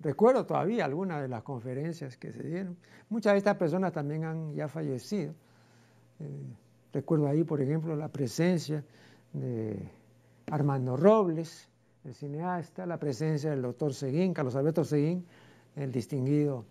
recuerdo 0.00 0.46
todavía 0.46 0.84
algunas 0.84 1.22
de 1.22 1.28
las 1.28 1.42
conferencias 1.42 2.16
que 2.16 2.32
se 2.32 2.42
dieron. 2.42 2.76
Muchas 3.08 3.32
de 3.32 3.38
estas 3.38 3.56
personas 3.56 3.92
también 3.92 4.24
han 4.24 4.54
ya 4.54 4.68
fallecido. 4.68 5.34
recuerdo 6.92 7.28
ahí, 7.28 7.44
por 7.44 7.60
ejemplo, 7.60 7.96
la 7.96 8.08
presencia 8.08 8.84
de 9.32 9.88
Armando 10.50 10.96
Robles, 10.96 11.68
el 12.04 12.14
cineasta, 12.14 12.86
la 12.86 12.98
presencia 12.98 13.50
del 13.50 13.62
doctor 13.62 13.94
Seguín, 13.94 14.32
Carlos 14.32 14.56
Alberto 14.56 14.84
Seguín, 14.84 15.24
el 15.76 15.92
distinguido 15.92 16.64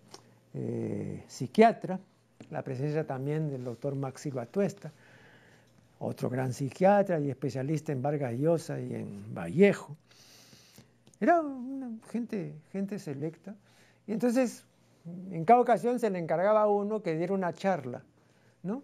eh, 0.54 1.24
psiquiatra, 1.28 2.00
la 2.50 2.62
presencia 2.62 3.06
también 3.06 3.48
del 3.48 3.64
doctor 3.64 3.94
Maxi 3.94 4.30
Batuesta, 4.30 4.92
otro 6.00 6.28
gran 6.28 6.52
psiquiatra 6.52 7.20
y 7.20 7.30
especialista 7.30 7.92
en 7.92 8.02
Vargas 8.02 8.34
Llosa 8.34 8.80
y 8.80 8.94
en 8.94 9.34
Vallejo. 9.34 9.96
Era 11.20 11.42
gente, 12.10 12.54
gente 12.72 12.98
selecta. 12.98 13.54
Y 14.06 14.12
entonces, 14.12 14.64
en 15.30 15.44
cada 15.44 15.60
ocasión 15.60 15.98
se 15.98 16.10
le 16.10 16.18
encargaba 16.18 16.62
a 16.62 16.66
uno 16.66 17.02
que 17.02 17.14
diera 17.14 17.34
una 17.34 17.52
charla, 17.52 18.02
¿no? 18.62 18.82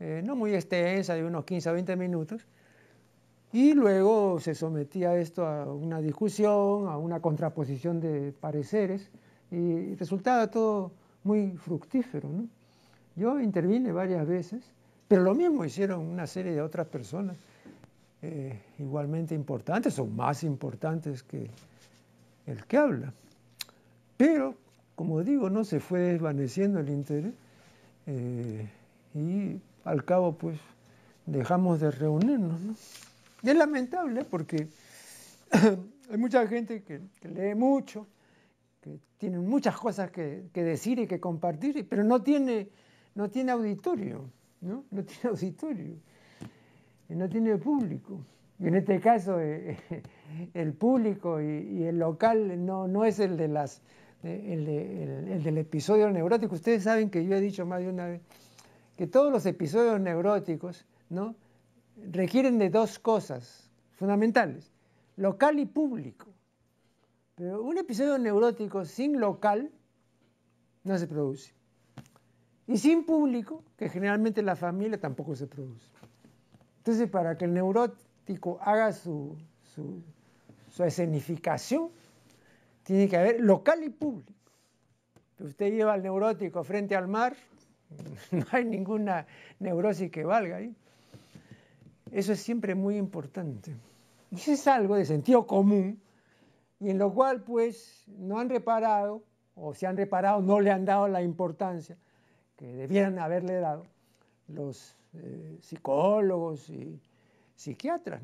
Eh, 0.00 0.22
no 0.24 0.34
muy 0.34 0.54
extensa, 0.54 1.14
de 1.14 1.24
unos 1.24 1.44
15 1.44 1.70
o 1.70 1.72
20 1.74 1.96
minutos, 1.96 2.46
y 3.52 3.74
luego 3.74 4.38
se 4.40 4.54
sometía 4.54 5.16
esto 5.16 5.46
a 5.46 5.72
una 5.72 6.00
discusión, 6.00 6.88
a 6.88 6.96
una 6.96 7.20
contraposición 7.20 8.00
de 8.00 8.32
pareceres, 8.32 9.10
y 9.50 9.94
resultaba 9.96 10.50
todo 10.50 10.92
muy 11.24 11.56
fructífero. 11.56 12.28
Yo 13.16 13.40
intervine 13.40 13.90
varias 13.90 14.26
veces, 14.26 14.72
pero 15.08 15.22
lo 15.22 15.34
mismo 15.34 15.64
hicieron 15.64 16.00
una 16.00 16.26
serie 16.26 16.52
de 16.52 16.62
otras 16.62 16.86
personas 16.86 17.36
eh, 18.22 18.60
igualmente 18.78 19.34
importantes 19.34 19.98
o 19.98 20.06
más 20.06 20.42
importantes 20.42 21.22
que 21.22 21.50
el 22.46 22.64
que 22.64 22.76
habla. 22.76 23.12
Pero, 24.16 24.56
como 24.96 25.22
digo, 25.22 25.50
no 25.50 25.64
se 25.64 25.78
fue 25.80 26.00
desvaneciendo 26.00 26.80
el 26.80 26.88
interés 26.88 27.32
eh, 28.06 28.68
y 29.14 29.60
al 29.84 30.04
cabo 30.04 30.32
pues 30.32 30.58
dejamos 31.26 31.80
de 31.80 31.90
reunirnos. 31.90 32.60
es 33.42 33.56
lamentable 33.56 34.24
porque 34.24 34.68
hay 36.10 36.16
mucha 36.16 36.46
gente 36.46 36.82
que, 36.82 37.00
lee 37.28 37.54
mucho, 37.54 38.06
que 38.80 38.98
tiene 39.18 39.38
muchas 39.38 39.76
cosas 39.76 40.10
que, 40.10 40.48
decir 40.52 40.98
y 40.98 41.06
que 41.06 41.20
compartir, 41.20 41.86
pero 41.88 42.02
no 42.02 42.22
tiene, 42.22 42.68
no 43.14 43.30
tiene 43.30 43.52
auditorio, 43.52 44.30
¿no? 44.62 44.84
No 44.90 45.04
tiene 45.04 45.22
auditorio, 45.30 45.96
no 47.14 47.28
tiene 47.28 47.56
público. 47.56 48.24
Y 48.58 48.66
en 48.66 48.74
este 48.74 49.00
caso 49.00 49.40
eh, 49.40 49.78
el 50.54 50.72
público 50.74 51.40
y, 51.40 51.84
el 51.84 51.98
local 51.98 52.64
no, 52.64 52.88
no 52.88 53.04
es 53.04 53.18
el 53.18 53.36
de 53.36 53.48
las 53.48 53.82
el, 54.22 54.68
el, 54.68 55.42
del 55.42 55.58
episodio 55.58 56.10
neurótico. 56.10 56.54
Ustedes 56.54 56.82
saben 56.82 57.08
que 57.08 57.24
yo 57.24 57.36
he 57.36 57.40
dicho 57.40 57.64
más 57.64 57.80
de 57.80 57.88
una 57.88 58.06
vez 58.06 58.20
que 58.96 59.06
todos 59.06 59.30
los 59.30 59.46
episodios 59.46 60.00
neuróticos, 60.00 60.84
¿no? 61.08 61.36
requieren 62.10 62.58
de 62.58 62.70
dos 62.70 62.98
cosas 62.98 63.70
fundamentales, 63.92 64.72
local 65.16 65.58
y 65.58 65.66
público. 65.66 66.26
Pero 67.34 67.62
un 67.62 67.78
episodio 67.78 68.18
neurótico 68.18 68.84
sin 68.84 69.20
local 69.20 69.70
no 70.84 70.98
se 70.98 71.06
produce. 71.06 71.52
Y 72.66 72.76
sin 72.78 73.04
público, 73.04 73.62
que 73.76 73.88
generalmente 73.88 74.42
la 74.42 74.56
familia 74.56 75.00
tampoco 75.00 75.34
se 75.34 75.46
produce. 75.46 75.88
Entonces, 76.88 77.10
para 77.10 77.36
que 77.36 77.44
el 77.44 77.52
neurótico 77.52 78.58
haga 78.62 78.94
su, 78.94 79.36
su, 79.74 80.02
escenificación, 80.82 81.90
tiene 82.82 83.06
que 83.10 83.16
haber 83.18 83.40
local 83.42 83.84
y 83.84 83.90
público. 83.90 84.32
usted 85.38 85.70
lleva 85.70 85.92
al 85.92 86.02
neurótico 86.02 86.64
frente 86.64 86.96
al 86.96 87.06
mar, 87.06 87.36
no 88.30 88.46
hay 88.52 88.64
ninguna 88.64 89.26
neurosis 89.58 90.10
que 90.10 90.24
valga 90.24 90.56
ahí. 90.56 90.74
Eso 92.10 92.32
es 92.32 92.40
siempre 92.40 92.74
muy 92.74 92.96
importante. 92.96 93.76
Y 94.30 94.50
es 94.50 94.66
algo 94.66 94.96
de 94.96 95.04
sentido 95.04 95.46
común 95.46 96.00
y 96.80 96.88
en 96.88 96.96
lo 96.96 97.12
cual 97.12 97.42
pues 97.42 98.02
no 98.16 98.38
han 98.38 98.48
reparado, 98.48 99.22
o 99.54 99.74
si 99.74 99.84
han 99.84 99.98
reparado 99.98 100.40
no 100.40 100.58
le 100.58 100.70
han 100.70 100.86
dado 100.86 101.06
la 101.06 101.20
importancia 101.20 101.98
que 102.56 102.64
debieran 102.64 103.18
haberle 103.18 103.56
dado 103.56 103.84
los 104.48 104.96
eh, 105.14 105.58
psicólogos 105.60 106.68
y 106.70 107.00
psiquiatras. 107.54 108.22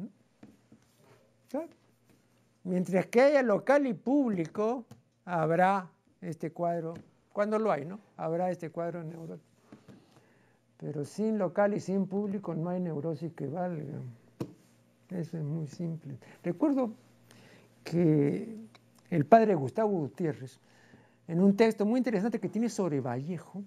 Mientras 2.65 3.07
que 3.07 3.21
haya 3.21 3.43
local 3.43 3.87
y 3.87 3.95
público, 3.95 4.85
habrá 5.25 5.89
este 6.21 6.51
cuadro, 6.51 6.95
cuando 7.33 7.59
lo 7.59 7.71
hay, 7.71 7.85
¿no? 7.85 8.01
Habrá 8.17 8.51
este 8.51 8.71
cuadro 8.71 9.05
neurótico. 9.05 9.49
Pero 10.79 11.05
sin 11.05 11.39
local 11.39 11.75
y 11.75 11.81
sin 11.81 12.07
público 12.07 12.55
no 12.55 12.71
hay 12.71 12.81
neurosis 12.81 13.33
que 13.33 13.47
valga. 13.47 14.01
Eso 15.11 15.39
es 15.39 15.45
muy 15.45 15.67
simple. 15.69 16.17
Recuerdo 16.43 16.93
que 17.85 18.57
el 19.11 19.27
padre 19.27 19.55
Gustavo 19.55 19.91
Gutiérrez, 19.91 20.59
en 21.29 21.41
un 21.41 21.57
texto 21.57 21.87
muy 21.87 21.99
interesante 21.99 22.41
que 22.41 22.49
tiene 22.49 22.69
sobre 22.69 23.01
Vallejo, 23.01 23.63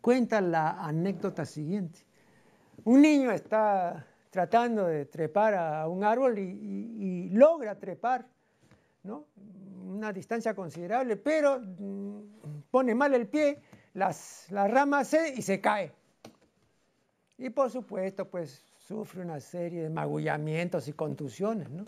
cuenta 0.00 0.40
la 0.40 0.70
anécdota 0.84 1.44
siguiente. 1.44 2.00
Un 2.84 3.02
niño 3.02 3.30
está 3.30 4.06
tratando 4.30 4.86
de 4.86 5.06
trepar 5.06 5.54
a 5.54 5.88
un 5.88 6.04
árbol 6.04 6.38
y, 6.38 7.30
logra 7.30 7.78
trepar, 7.78 8.26
¿no? 9.02 9.26
Una 9.86 10.12
distancia 10.12 10.54
considerable, 10.54 11.16
pero 11.16 11.58
mm, 11.60 12.70
pone 12.70 12.94
mal 12.94 13.14
el 13.14 13.26
pie, 13.26 13.58
las, 13.94 14.46
ramas 14.50 15.08
se 15.08 15.34
y 15.34 15.42
se 15.42 15.60
cae. 15.60 15.92
Y 17.38 17.50
por 17.50 17.70
supuesto, 17.70 18.28
pues 18.28 18.62
sufre 18.78 19.22
una 19.22 19.40
serie 19.40 19.82
de 19.82 19.90
magullamientos 19.90 20.86
y 20.88 20.92
contusiones, 20.92 21.70
¿no? 21.70 21.84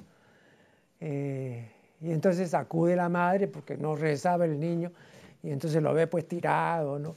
Eh, 1.00 1.70
y 2.00 2.10
entonces 2.10 2.54
acude 2.54 2.96
la 2.96 3.08
madre 3.08 3.46
porque 3.48 3.76
no 3.76 3.94
rezaba 3.94 4.44
el 4.44 4.58
niño 4.58 4.90
y 5.42 5.50
entonces 5.50 5.82
lo 5.82 5.94
ve 5.94 6.06
pues 6.06 6.26
tirado, 6.26 6.98
¿no? 6.98 7.16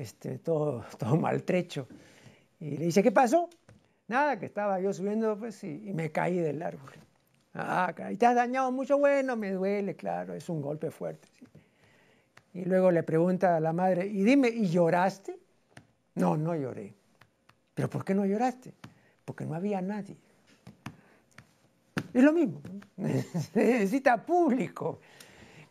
Este, 0.00 0.38
todo, 0.38 0.82
todo 0.98 1.16
maltrecho. 1.16 1.86
Y 2.58 2.78
le 2.78 2.86
dice, 2.86 3.02
¿qué 3.02 3.12
pasó? 3.12 3.50
Nada, 4.08 4.38
que 4.38 4.46
estaba 4.46 4.80
yo 4.80 4.94
subiendo 4.94 5.38
pues, 5.38 5.62
y, 5.62 5.92
me 5.92 6.10
caí 6.10 6.38
del 6.38 6.62
árbol. 6.62 6.90
Ah, 7.52 7.92
y 8.10 8.16
te 8.16 8.24
has 8.24 8.34
dañado 8.34 8.72
mucho, 8.72 8.98
bueno, 8.98 9.36
me 9.36 9.52
duele, 9.52 9.96
claro, 9.96 10.34
es 10.34 10.48
un 10.48 10.62
golpe 10.62 10.90
fuerte. 10.90 11.28
Y 12.54 12.64
luego 12.64 12.90
le 12.90 13.02
pregunta 13.02 13.56
a 13.56 13.60
la 13.60 13.72
madre, 13.72 14.06
y 14.06 14.22
dime, 14.24 14.48
¿y 14.48 14.68
lloraste? 14.68 15.38
No, 16.14 16.36
no 16.36 16.54
lloré. 16.54 16.94
¿Pero 17.74 17.90
por 17.90 18.04
qué 18.04 18.14
no 18.14 18.24
lloraste? 18.24 18.72
Porque 19.24 19.44
no 19.44 19.54
había 19.54 19.82
nadie. 19.82 20.16
Es 22.14 22.24
lo 22.24 22.32
mismo, 22.32 22.60
necesita 22.96 24.24
público. 24.24 25.00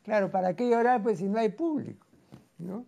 Claro, 0.04 0.30
¿para 0.30 0.56
qué 0.56 0.70
llorar 0.70 1.02
pues 1.02 1.18
si 1.18 1.28
no 1.28 1.40
hay 1.40 1.50
público? 1.50 2.06
¿no? 2.60 2.86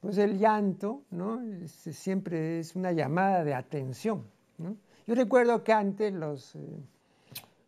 Pues 0.00 0.16
el 0.18 0.38
llanto 0.38 1.02
¿no? 1.10 1.40
siempre 1.66 2.60
es 2.60 2.76
una 2.76 2.92
llamada 2.92 3.42
de 3.42 3.54
atención. 3.54 4.24
Yo 5.06 5.14
recuerdo 5.14 5.64
que 5.64 5.72
antes 5.72 6.12
los, 6.12 6.54
eh, 6.54 6.58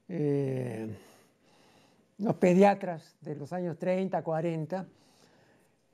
eh, 0.09 0.97
los 2.19 2.35
pediatras 2.37 3.17
de 3.21 3.35
los 3.35 3.53
años 3.53 3.79
30, 3.79 4.23
40 4.23 4.87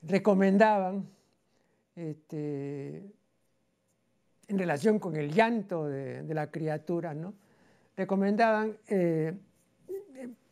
recomendaban 0.02 1.08
este, 1.94 3.02
en 4.48 4.58
relación 4.58 4.98
con 4.98 5.16
el 5.16 5.32
llanto 5.32 5.86
de, 5.86 6.22
la 6.34 6.50
criatura, 6.50 7.14
¿no? 7.14 7.32
recomendaban 7.96 8.76
eh, 8.88 9.34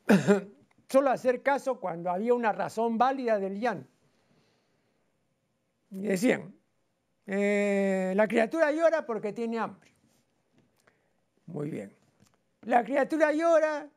solo 0.89 1.11
hacer 1.11 1.43
caso 1.43 1.79
cuando 1.79 2.11
había 2.11 2.33
una 2.33 2.53
razón 2.53 2.97
válida 2.97 3.39
del 3.39 3.61
llanto. 3.61 3.94
Decían, 6.03 6.55
la 7.27 8.27
criatura 8.29 8.73
llora 8.73 9.07
porque 9.07 9.33
tiene 9.33 9.59
hambre. 9.59 9.95
Muy 11.47 11.71
bien. 11.71 11.95
La 12.63 12.83
criatura 12.85 13.33
llora 13.33 13.89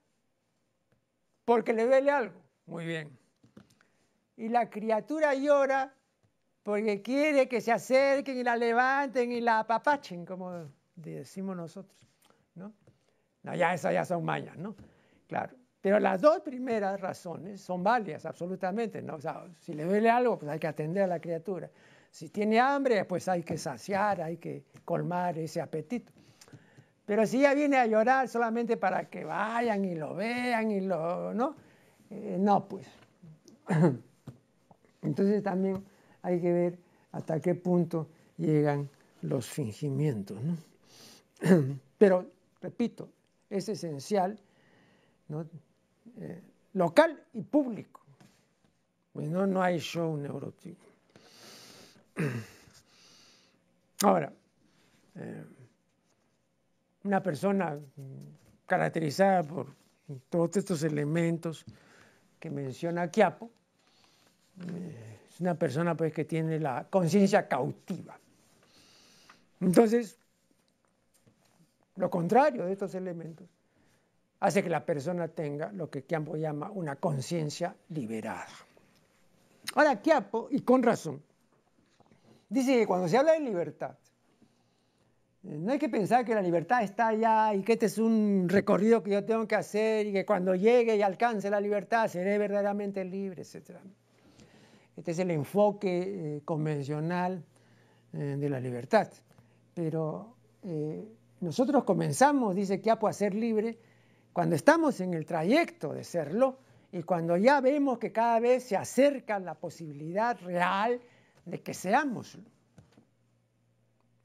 porque 1.44 1.74
le 1.74 1.86
duele 1.86 2.12
algo. 2.12 2.42
Muy 2.66 2.86
bien. 2.86 3.18
Y 4.36 4.50
la 4.50 4.70
criatura 4.70 5.34
llora 5.34 5.94
porque 6.62 7.02
quiere 7.02 7.48
que 7.48 7.62
se 7.62 7.72
acerquen 7.72 8.38
y 8.38 8.44
la 8.44 8.56
levanten 8.58 9.32
y 9.32 9.42
la 9.42 9.60
apapachen, 9.60 10.26
como 10.26 10.70
decimos 10.96 11.56
nosotros. 11.56 11.98
¿no? 12.54 12.74
no 13.42 13.56
ya 13.56 13.74
esas 13.74 13.94
ya 13.94 14.06
son 14.06 14.24
mañas, 14.24 14.56
¿no? 14.58 14.76
Claro. 15.28 15.56
Pero 15.88 16.02
las 16.02 16.20
dos 16.20 16.42
primeras 16.42 17.00
razones 17.00 17.62
son 17.62 17.82
válidas, 17.82 18.26
absolutamente. 18.26 19.02
¿no? 19.02 19.16
O 19.16 19.22
sea, 19.22 19.46
si 19.62 19.72
le 19.72 19.86
duele 19.86 20.10
algo, 20.10 20.38
pues 20.38 20.52
hay 20.52 20.60
que 20.60 20.68
atender 20.68 21.04
a 21.04 21.08
la 21.08 21.22
criatura. 21.22 21.70
Si 22.12 22.28
tiene 22.28 22.60
hambre, 22.60 23.06
pues 23.06 23.30
hay 23.30 23.42
que 23.42 23.58
saciar, 23.58 24.22
hay 24.22 24.36
que 24.36 24.66
colmar 24.84 25.38
ese 25.38 25.62
apetito. 25.62 26.12
Pero 27.06 27.26
si 27.26 27.38
ella 27.38 27.54
viene 27.54 27.78
a 27.78 27.86
llorar 27.86 28.28
solamente 28.28 28.76
para 28.76 29.06
que 29.06 29.24
vayan 29.24 29.86
y 29.86 29.96
lo 29.96 30.14
vean 30.14 30.72
y 30.72 30.82
lo, 30.82 31.34
¿no? 31.34 31.56
Eh, 32.10 32.36
no, 32.38 32.68
pues. 32.68 32.86
Entonces 35.02 35.42
también 35.42 35.86
hay 36.22 36.42
que 36.42 36.52
ver 36.52 36.80
hasta 37.14 37.40
qué 37.40 37.56
punto 37.56 38.10
llegan 38.36 38.90
los 39.22 39.48
fingimientos, 39.48 40.38
¿no? 40.44 40.58
Pero, 41.98 42.26
repito, 42.60 43.08
es 43.50 43.70
esencial, 43.70 44.38
¿no? 45.30 45.46
Eh, 46.20 46.42
local 46.74 47.24
y 47.34 47.44
público. 47.44 48.02
Pues 49.14 49.28
no, 49.28 49.62
hay 49.62 49.80
show 49.80 50.16
neurótico. 50.18 50.86
Ahora, 54.04 54.32
eh, 55.16 55.46
una 57.04 57.22
persona 57.22 57.80
caracterizada 58.66 59.44
por 59.44 59.74
todos 60.30 60.58
estos 60.58 60.84
elementos 60.84 61.66
que 62.40 62.50
menciona 62.50 63.10
Quiapo, 63.10 63.50
eh, 64.68 65.20
es 65.30 65.40
una 65.40 65.56
persona 65.56 65.96
pues 65.96 66.14
que 66.14 66.26
tiene 66.26 66.60
la 66.60 66.88
conciencia 66.90 67.48
cautiva. 67.48 68.20
Entonces, 69.60 70.18
lo 71.96 72.10
contrario 72.10 72.66
de 72.66 72.74
estos 72.74 72.94
elementos 72.94 73.57
hace 74.40 74.64
que 74.64 74.70
la 74.70 74.86
persona 74.86 75.28
tenga 75.28 75.72
lo 75.72 75.90
que 75.90 76.04
Quiapo 76.04 76.36
llama 76.36 76.70
una 76.72 76.96
conciencia 76.96 77.76
liberada. 77.90 78.48
Ahora, 79.76 80.02
Quiapo, 80.02 80.48
y 80.52 80.62
con 80.62 80.84
razón, 80.84 81.22
dice 82.50 82.76
que 82.76 82.88
cuando 82.88 83.08
se 83.08 83.18
habla 83.18 83.34
de 83.34 83.42
libertad, 83.42 83.96
no 85.44 85.72
hay 85.72 85.80
que 85.80 85.88
pensar 85.88 86.26
que 86.26 86.36
la 86.36 86.42
libertad 86.42 86.84
está 86.84 87.08
allá 87.08 87.54
y 87.54 87.64
que 87.64 87.74
este 87.74 87.86
es 87.86 87.98
un 87.98 88.48
recorrido 88.50 89.02
que 89.02 89.12
yo 89.12 89.24
tengo 89.24 89.48
que 89.48 89.56
hacer 89.56 90.08
y 90.08 90.12
que 90.12 90.26
cuando 90.26 90.56
llegue 90.56 90.96
y 90.98 91.02
alcance 91.02 91.50
la 91.50 91.62
libertad 91.62 92.08
seré 92.10 92.38
verdaderamente 92.38 93.06
libre, 93.06 93.44
etc. 93.44 93.78
Este 94.96 95.12
es 95.12 95.20
el 95.20 95.32
enfoque 95.32 96.38
eh, 96.38 96.42
convencional 96.44 97.46
eh, 98.14 98.36
de 98.38 98.50
la 98.50 98.60
libertad. 98.60 99.08
Pero 99.74 100.36
eh, 100.64 101.08
nosotros 101.40 101.84
comenzamos, 101.86 102.56
dice 102.56 102.82
Quiapo, 102.82 103.08
a 103.08 103.14
ser 103.14 103.34
libre 103.34 103.78
cuando 104.38 104.56
estamos 104.56 105.02
en 105.02 105.16
el 105.16 105.26
trayecto 105.26 105.96
de 105.96 106.04
serlo 106.04 106.60
y 106.92 107.02
cuando 107.02 107.38
ya 107.38 107.60
vemos 107.60 107.98
que 107.98 108.12
cada 108.12 108.40
vez 108.40 108.66
se 108.66 108.78
acerca 108.78 109.40
la 109.40 109.56
posibilidad 109.56 110.40
real 110.42 111.02
de 111.44 111.60
que 111.64 111.74
seamos 111.74 112.38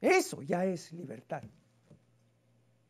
eso 0.01 0.43
ya 0.43 0.65
es 0.65 0.93
libertad. 0.93 1.41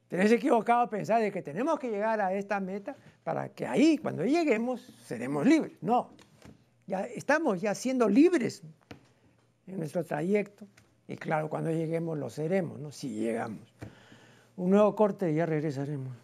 Tenés 0.09 0.33
equivocado 0.33 0.89
pensar 0.89 1.21
de 1.21 1.31
que 1.31 1.41
tenemos 1.41 1.79
que 1.79 1.89
llegar 1.89 2.19
a 2.19 2.33
esta 2.33 2.59
meta 2.59 2.93
para 3.23 3.47
que 3.53 3.67
ahí, 3.67 3.97
cuando 3.99 4.25
lleguemos, 4.25 4.81
seremos 5.05 5.45
libres. 5.45 5.77
No, 5.79 6.09
ya 6.87 7.05
estamos 7.05 7.61
ya 7.61 7.73
siendo 7.73 8.09
libres 8.09 8.63
en 9.65 9.77
nuestro 9.77 10.03
trayecto. 10.03 10.67
Y 11.07 11.15
claro, 11.15 11.49
cuando 11.49 11.71
lleguemos 11.71 12.17
lo 12.17 12.29
seremos, 12.29 12.81
¿no? 12.81 12.91
Si 12.91 13.11
llegamos. 13.11 13.73
Un 14.57 14.71
nuevo 14.71 14.93
corte 14.93 15.31
y 15.31 15.35
ya 15.35 15.45
regresaremos. 15.45 16.23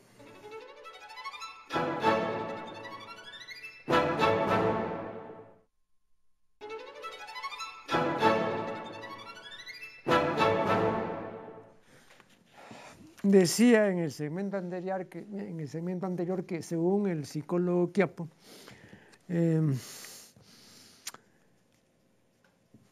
Decía 13.29 13.89
en 13.89 13.99
el 13.99 14.11
segmento 14.11 14.57
anterior 14.57 15.07
que, 16.47 16.63
según 16.63 17.07
el 17.07 17.27
psicólogo 17.27 17.91
Quiapo, 17.91 18.27
em, 19.27 19.77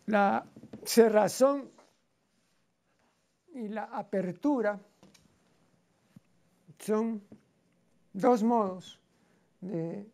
la 0.05 0.45
cerrazón 0.85 1.71
y 3.55 3.67
la 3.69 3.85
apertura 3.85 4.79
son 6.77 7.23
dos 8.13 8.43
modos 8.43 9.01
de 9.59 10.05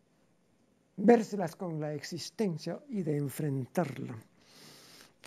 vérselas 0.96 1.54
con 1.54 1.78
la 1.80 1.92
existencia 1.92 2.80
y 2.88 3.02
de 3.02 3.18
enfrentarla. 3.18 4.16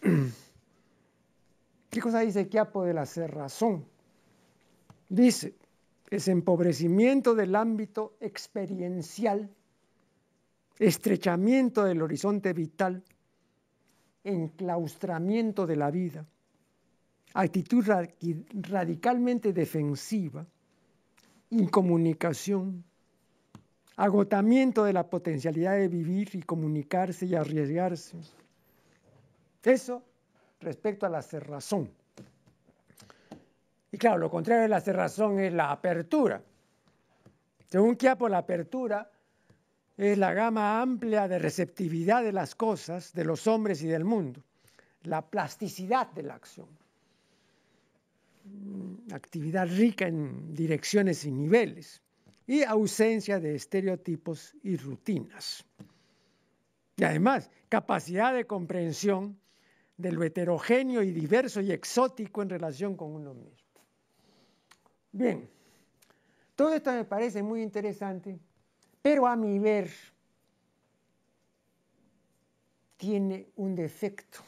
¿Qué 1.92 2.02
cosa 2.02 2.22
dice 2.22 2.50
Quiapo 2.50 2.84
de 2.84 2.96
la 2.96 3.06
cerrazón? 3.06 3.86
Dice, 5.10 5.56
es 6.10 6.28
empobrecimiento 6.28 7.36
del 7.36 7.56
ámbito 7.56 8.16
experiencial, 8.20 9.50
estrechamiento 10.80 11.84
del 11.84 12.02
horizonte 12.02 12.54
vital, 12.54 13.04
enclaustramiento 14.24 15.66
de 15.66 15.76
la 15.76 15.92
vida, 15.92 16.26
actitud 17.34 17.86
radicalmente 18.54 19.54
defensiva, 19.54 20.46
incomunicación, 21.50 22.84
agotamiento 23.96 24.84
de 24.84 24.94
la 24.94 25.10
potencialidad 25.10 25.78
de 25.78 25.88
vivir 25.88 26.30
y 26.34 26.42
comunicarse 26.42 27.26
y 27.26 27.36
arriesgarse. 27.36 28.18
Eso 29.64 30.04
respecto 30.60 31.06
a 31.06 31.10
la 31.10 31.22
cerrazón. 31.22 31.92
Y 33.92 33.98
claro, 33.98 34.18
lo 34.18 34.30
contrario 34.30 34.64
de 34.64 34.70
la 34.70 34.82
cerrazón 34.82 35.40
es 35.40 35.54
la 35.54 35.72
apertura. 35.72 36.42
Según 37.70 37.96
Quiapo, 37.96 38.30
la 38.30 38.40
apertura 38.40 39.10
es 39.98 40.18
la 40.18 40.34
gama 40.34 40.82
amplia 40.82 41.28
de 41.28 41.40
receptividad 41.40 42.24
de 42.24 42.32
las 42.32 42.56
cosas, 42.56 43.14
de 43.14 43.26
los 43.26 43.48
hombres 43.48 43.82
y 43.82 43.88
del 43.88 44.06
mundo, 44.06 44.44
la 45.04 45.28
plasticidad 45.28 46.12
de 46.12 46.24
la 46.24 46.36
acción, 46.36 46.68
mm, 48.46 49.14
actividad 49.14 49.68
rica 49.68 50.08
en 50.08 50.54
direcciones 50.54 51.26
y 51.26 51.32
niveles, 51.32 52.02
y 52.46 52.64
ausencia 52.64 53.40
de 53.40 53.56
estereotipos 53.56 54.56
y 54.64 54.78
rutinas. 54.78 55.66
Y 56.96 57.04
además, 57.04 57.50
capacidad 57.68 58.34
de 58.34 58.46
comprensión 58.46 59.38
de 59.98 60.12
lo 60.12 60.24
heterogéneo 60.24 61.02
y 61.04 61.12
diverso 61.12 61.60
y 61.60 61.72
exótico 61.72 62.42
en 62.42 62.50
relación 62.50 62.96
con 62.96 63.14
uno 63.14 63.34
mismo. 63.34 63.67
Bien, 65.12 65.50
todo 66.56 66.74
esto 66.74 66.92
me 66.92 67.06
parece 67.06 67.42
muy 67.44 67.62
interesante, 67.62 68.40
pero 69.02 69.28
a 69.28 69.36
mi 69.36 69.60
ver 69.60 69.90
tiene 72.98 73.48
un 73.56 73.76
defecto. 73.76 74.40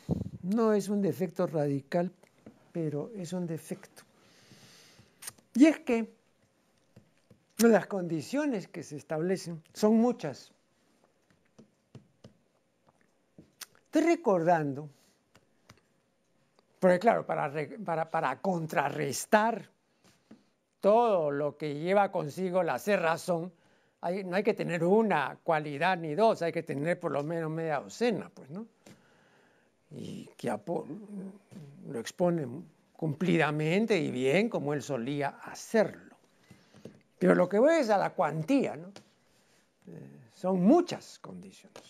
No 0.42 0.74
es 0.74 0.90
un 0.90 1.02
defecto 1.02 1.48
radical, 1.48 2.12
pero 2.72 3.12
es 3.16 3.34
un 3.34 3.46
defecto. 3.46 4.04
Y 5.54 5.66
es 5.68 5.80
que 5.80 6.14
las 7.60 7.88
condiciones 7.88 8.68
que 8.68 8.84
se 8.84 8.98
establecen 8.98 9.62
son 9.74 9.98
muchas. 9.98 10.52
Estoy 13.86 14.04
recordando, 14.04 14.90
porque 16.80 17.00
claro, 17.00 17.26
para, 17.26 17.52
para, 17.84 18.10
para 18.10 18.42
contrarrestar 18.42 19.70
todo 20.80 21.32
lo 21.32 21.58
que 21.58 21.76
lleva 21.76 22.12
consigo 22.12 22.64
la 22.64 22.80
cerrazón, 22.80 23.52
no 24.02 24.36
hay 24.36 24.44
que 24.44 24.54
tener 24.54 24.84
una 24.84 25.38
cualidad 25.44 25.98
ni 25.98 26.16
dos, 26.16 26.42
hay 26.42 26.52
que 26.52 26.64
tener 26.64 27.00
por 27.00 27.12
lo 27.12 27.24
menos 27.24 27.52
media 27.52 27.80
docena, 27.80 28.32
pues, 28.34 28.50
¿no? 28.50 28.66
Y 29.92 30.30
que 30.38 30.56
lo 31.88 32.00
expone 32.00 32.48
cumplidamente 32.94 33.98
y 33.98 34.12
bien 34.12 34.50
como 34.50 34.74
él 34.74 34.82
solía 34.82 35.40
hacerlo. 35.44 36.16
Pero 37.18 37.36
lo 37.36 37.50
que 37.50 37.60
voy 37.60 37.76
es 37.76 37.90
a 37.90 37.98
la 37.98 38.12
cuantía, 38.12 38.78
¿no? 38.78 38.88
Eh, 39.88 40.20
son 40.34 40.62
muchas 40.62 41.20
condiciones. 41.20 41.84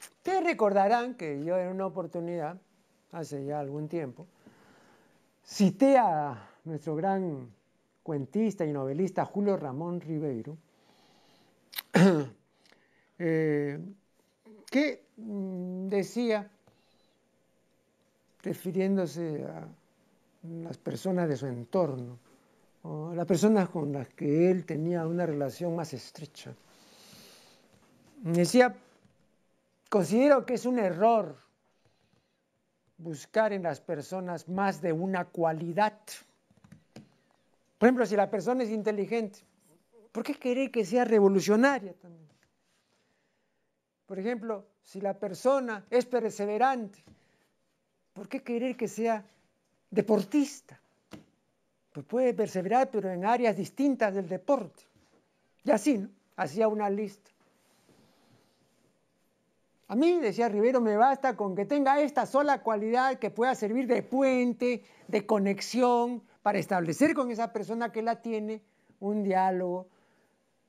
Ustedes 0.00 0.44
recordarán 0.44 1.14
que 1.14 1.42
yo 1.44 1.56
en 1.56 1.68
una 1.68 1.86
oportunidad, 1.86 2.56
hace 3.12 3.44
ya 3.44 3.60
algún 3.60 3.88
tiempo, 3.88 4.26
cité 5.44 5.96
a 5.96 6.50
nuestro 6.66 6.96
gran 6.96 7.48
cuentista 8.02 8.64
y 8.64 8.72
novelista 8.72 9.24
Julio 9.24 9.56
Ramón 9.56 10.00
Ribeiro, 10.00 10.56
eh, 13.18 13.80
que 14.70 15.04
mm, 15.16 15.88
decía, 15.88 16.50
refiriéndose 18.42 19.44
a 19.44 19.66
las 20.62 20.76
personas 20.78 21.28
de 21.28 21.36
su 21.36 21.46
entorno, 21.46 22.18
o 22.82 23.12
las 23.14 23.26
personas 23.26 23.68
con 23.68 23.92
las 23.92 24.08
que 24.10 24.50
él 24.50 24.64
tenía 24.64 25.06
una 25.06 25.26
relación 25.26 25.74
más 25.74 25.92
estrecha, 25.92 26.52
decía, 28.22 28.74
considero 29.88 30.44
que 30.46 30.54
es 30.54 30.66
un 30.66 30.78
error 30.78 31.36
buscar 32.98 33.52
en 33.52 33.62
las 33.62 33.80
personas 33.80 34.48
más 34.48 34.80
de 34.80 34.92
una 34.92 35.26
cualidad 35.26 35.98
por 37.78 37.86
ejemplo, 37.86 38.06
si 38.06 38.16
la 38.16 38.30
persona 38.30 38.62
es 38.62 38.70
inteligente, 38.70 39.40
¿por 40.12 40.24
qué 40.24 40.34
querer 40.34 40.70
que 40.70 40.84
sea 40.84 41.04
revolucionaria 41.04 41.92
también? 41.94 42.26
Por 44.06 44.18
ejemplo, 44.18 44.64
si 44.82 45.00
la 45.00 45.18
persona 45.18 45.84
es 45.90 46.06
perseverante, 46.06 47.02
¿por 48.12 48.28
qué 48.28 48.42
querer 48.42 48.76
que 48.76 48.88
sea 48.88 49.24
deportista? 49.90 50.80
Pues 51.92 52.06
puede 52.06 52.34
perseverar, 52.34 52.90
pero 52.90 53.10
en 53.10 53.24
áreas 53.24 53.56
distintas 53.56 54.14
del 54.14 54.28
deporte. 54.28 54.84
Y 55.64 55.70
así, 55.70 55.98
¿no? 55.98 56.08
Hacía 56.36 56.68
una 56.68 56.88
lista. 56.88 57.30
A 59.88 59.94
mí, 59.96 60.18
decía 60.20 60.48
Rivero, 60.48 60.80
me 60.80 60.96
basta 60.96 61.36
con 61.36 61.54
que 61.54 61.64
tenga 61.64 62.00
esta 62.00 62.26
sola 62.26 62.62
cualidad 62.62 63.18
que 63.18 63.30
pueda 63.30 63.54
servir 63.54 63.86
de 63.86 64.02
puente, 64.02 64.82
de 65.06 65.26
conexión, 65.26 66.22
para 66.46 66.60
establecer 66.60 67.12
con 67.12 67.28
esa 67.32 67.52
persona 67.52 67.90
que 67.90 68.02
la 68.02 68.22
tiene 68.22 68.62
un 69.00 69.24
diálogo 69.24 69.88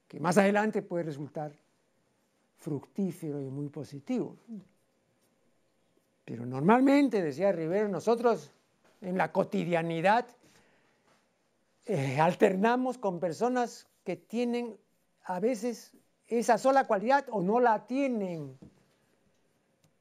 que 0.07 0.19
más 0.19 0.35
adelante 0.39 0.81
puede 0.81 1.03
resultar 1.03 1.55
fructífero 2.57 3.39
y 3.39 3.51
muy 3.51 3.69
positivo. 3.69 4.35
Pero 6.25 6.47
normalmente, 6.47 7.21
decía 7.21 7.51
Rivero, 7.51 7.89
nosotros 7.89 8.51
en 9.01 9.19
la 9.19 9.31
cotidianidad 9.31 10.25
eh, 11.85 12.19
alternamos 12.19 12.97
con 12.97 13.19
personas 13.19 13.85
que 14.03 14.15
tienen 14.15 14.79
a 15.25 15.39
veces 15.39 15.93
esa 16.25 16.57
sola 16.57 16.87
cualidad 16.87 17.27
o 17.29 17.43
no 17.43 17.59
la 17.59 17.85
tienen. 17.85 18.57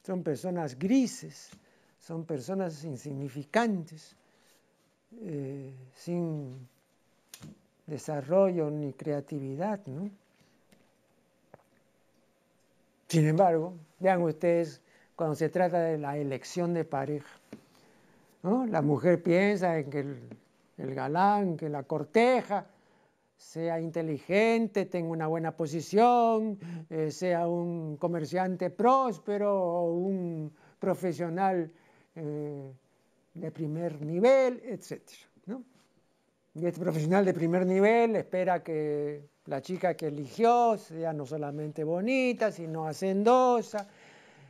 Son 0.02 0.22
personas 0.22 0.78
grises, 0.78 1.50
son 1.98 2.24
personas 2.24 2.82
insignificantes, 2.82 4.16
eh, 5.20 5.72
sin 5.94 6.68
desarrollo 7.86 8.70
ni 8.70 8.92
creatividad, 8.92 9.80
¿no? 9.86 10.10
Sin 13.08 13.26
embargo, 13.26 13.74
vean 14.00 14.22
ustedes 14.22 14.80
cuando 15.14 15.36
se 15.36 15.48
trata 15.48 15.80
de 15.80 15.96
la 15.96 16.18
elección 16.18 16.74
de 16.74 16.84
pareja, 16.84 17.38
¿no? 18.42 18.66
La 18.66 18.82
mujer 18.82 19.22
piensa 19.22 19.78
en 19.78 19.90
que 19.90 20.00
el, 20.78 20.94
galán, 20.94 21.56
que 21.56 21.68
la 21.68 21.84
corteja, 21.84 22.66
sea 23.36 23.80
inteligente, 23.80 24.86
tenga 24.86 25.10
una 25.10 25.26
buena 25.26 25.52
posición, 25.56 26.58
eh, 26.90 27.10
sea 27.10 27.46
un 27.46 27.96
comerciante 27.96 28.70
próspero 28.70 29.54
o 29.62 29.92
un 29.92 30.52
profesional 30.80 31.70
eh, 32.16 32.72
de 33.36 33.50
primer 33.50 34.00
nivel, 34.00 34.62
etc. 34.64 35.02
Y 36.54 36.64
este 36.64 36.80
profesional 36.80 37.24
de 37.24 37.34
primer 37.34 37.66
nivel 37.66 38.16
espera 38.16 38.62
que 38.62 39.28
la 39.44 39.60
chica 39.60 39.94
que 39.94 40.06
eligió 40.06 40.78
sea 40.78 41.12
no 41.12 41.26
solamente 41.26 41.84
bonita, 41.84 42.50
sino 42.50 42.86
hacendosa, 42.86 43.86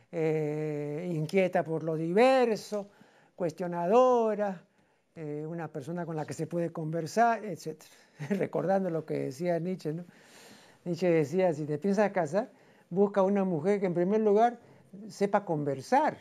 eh, 0.09 1.11
inquieta 1.13 1.63
por 1.63 1.83
lo 1.83 1.95
diverso, 1.95 2.87
cuestionadora, 3.35 4.63
eh, 5.15 5.45
una 5.45 5.67
persona 5.67 6.05
con 6.05 6.15
la 6.15 6.25
que 6.25 6.33
se 6.33 6.47
puede 6.47 6.71
conversar, 6.71 7.43
etc. 7.43 7.83
Recordando 8.29 8.89
lo 8.89 9.05
que 9.05 9.19
decía 9.19 9.59
Nietzsche, 9.59 9.93
¿no? 9.93 10.05
Nietzsche 10.85 11.09
decía, 11.11 11.51
si 11.53 11.65
te 11.65 11.77
piensas 11.77 12.11
casar, 12.11 12.49
busca 12.89 13.21
una 13.21 13.43
mujer 13.43 13.81
que 13.81 13.87
en 13.87 13.93
primer 13.93 14.21
lugar 14.21 14.57
sepa 15.09 15.43
conversar, 15.43 16.17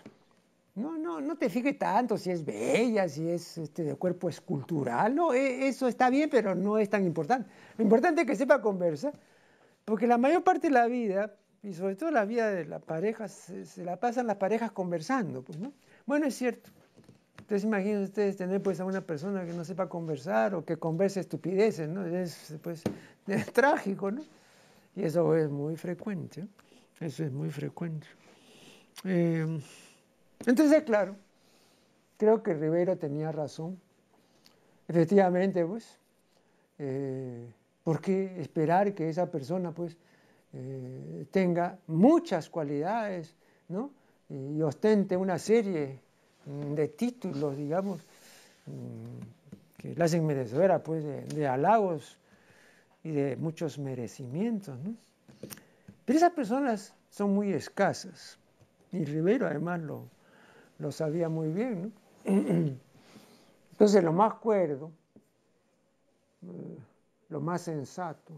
no, 0.76 0.98
no, 0.98 1.22
no 1.22 1.36
te 1.36 1.48
fijes 1.48 1.78
tanto 1.78 2.18
si 2.18 2.30
es 2.30 2.44
bella, 2.44 3.08
si 3.08 3.28
es 3.28 3.56
este, 3.56 3.82
de 3.82 3.94
cuerpo 3.94 4.28
escultural. 4.28 5.14
No, 5.14 5.32
e, 5.32 5.66
eso 5.68 5.88
está 5.88 6.10
bien, 6.10 6.28
pero 6.30 6.54
no 6.54 6.76
es 6.76 6.90
tan 6.90 7.04
importante. 7.04 7.48
Lo 7.78 7.82
importante 7.82 8.20
es 8.20 8.26
que 8.26 8.36
sepa 8.36 8.60
conversar, 8.60 9.14
porque 9.86 10.06
la 10.06 10.18
mayor 10.18 10.44
parte 10.44 10.68
de 10.68 10.74
la 10.74 10.86
vida, 10.86 11.34
y 11.62 11.72
sobre 11.72 11.96
todo 11.96 12.10
la 12.10 12.26
vida 12.26 12.50
de 12.50 12.66
la 12.66 12.78
pareja, 12.78 13.26
se, 13.26 13.84
la 13.84 13.98
pasan 13.98 14.26
las 14.26 14.36
parejas 14.36 14.70
conversando. 14.70 15.42
Pues, 15.42 15.58
¿no? 15.58 15.72
Bueno, 16.04 16.26
es 16.26 16.34
cierto. 16.34 16.70
Entonces 17.38 17.64
imaginen 17.64 18.02
ustedes 18.02 18.36
tener 18.36 18.62
pues 18.62 18.78
a 18.80 18.84
una 18.84 19.00
persona 19.00 19.46
que 19.46 19.52
no 19.52 19.64
sepa 19.64 19.88
conversar 19.88 20.54
o 20.54 20.64
que 20.64 20.76
converse 20.76 21.20
estupideces, 21.20 21.88
¿no? 21.88 22.04
Es, 22.04 22.54
pues, 22.62 22.82
es 23.26 23.52
trágico, 23.52 24.10
¿no? 24.10 24.22
Y 24.94 25.04
eso 25.04 25.34
es 25.36 25.48
muy 25.48 25.76
frecuente, 25.76 26.46
eso 27.00 27.24
es 27.24 27.32
muy 27.32 27.50
frecuente. 27.50 28.06
Eh, 29.04 29.60
entonces, 30.44 30.82
claro, 30.82 31.16
creo 32.16 32.42
que 32.42 32.54
Rivero 32.54 32.96
tenía 32.96 33.32
razón. 33.32 33.80
Efectivamente, 34.88 35.64
pues, 35.64 35.98
eh, 36.78 37.46
¿por 37.82 38.00
qué 38.00 38.40
esperar 38.40 38.94
que 38.94 39.08
esa 39.08 39.30
persona, 39.30 39.72
pues, 39.72 39.96
eh, 40.52 41.26
tenga 41.30 41.78
muchas 41.88 42.48
cualidades, 42.48 43.34
¿no? 43.68 43.90
Y 44.28 44.60
ostente 44.62 45.16
una 45.16 45.38
serie 45.38 46.00
de 46.46 46.88
títulos, 46.88 47.56
digamos, 47.56 48.00
mm, 48.66 49.78
que 49.78 49.94
la 49.94 50.04
hacen 50.04 50.24
merecedora, 50.24 50.82
pues, 50.82 51.04
de, 51.04 51.46
halagos 51.46 52.18
y 53.02 53.10
de 53.10 53.36
muchos 53.36 53.78
merecimientos. 53.78 54.78
Pero 56.04 56.16
esas 56.16 56.32
personas 56.32 56.94
son 57.10 57.34
muy 57.34 57.52
escasas. 57.52 58.38
Y 58.92 59.04
Rivero 59.04 59.46
además 59.46 59.80
lo, 59.80 60.08
lo 60.78 60.92
sabía 60.92 61.28
muy 61.28 61.48
bien. 61.48 61.92
Entonces 62.24 64.02
lo 64.02 64.12
más 64.12 64.34
cuerdo, 64.34 64.90
eh, 66.42 66.78
lo 67.28 67.40
más 67.40 67.62
sensato, 67.62 68.32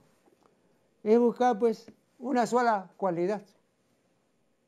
es 1.04 1.18
buscar 1.18 1.58
pues 1.58 1.90
una 2.18 2.46
sola 2.46 2.90
cualidad. 2.96 3.42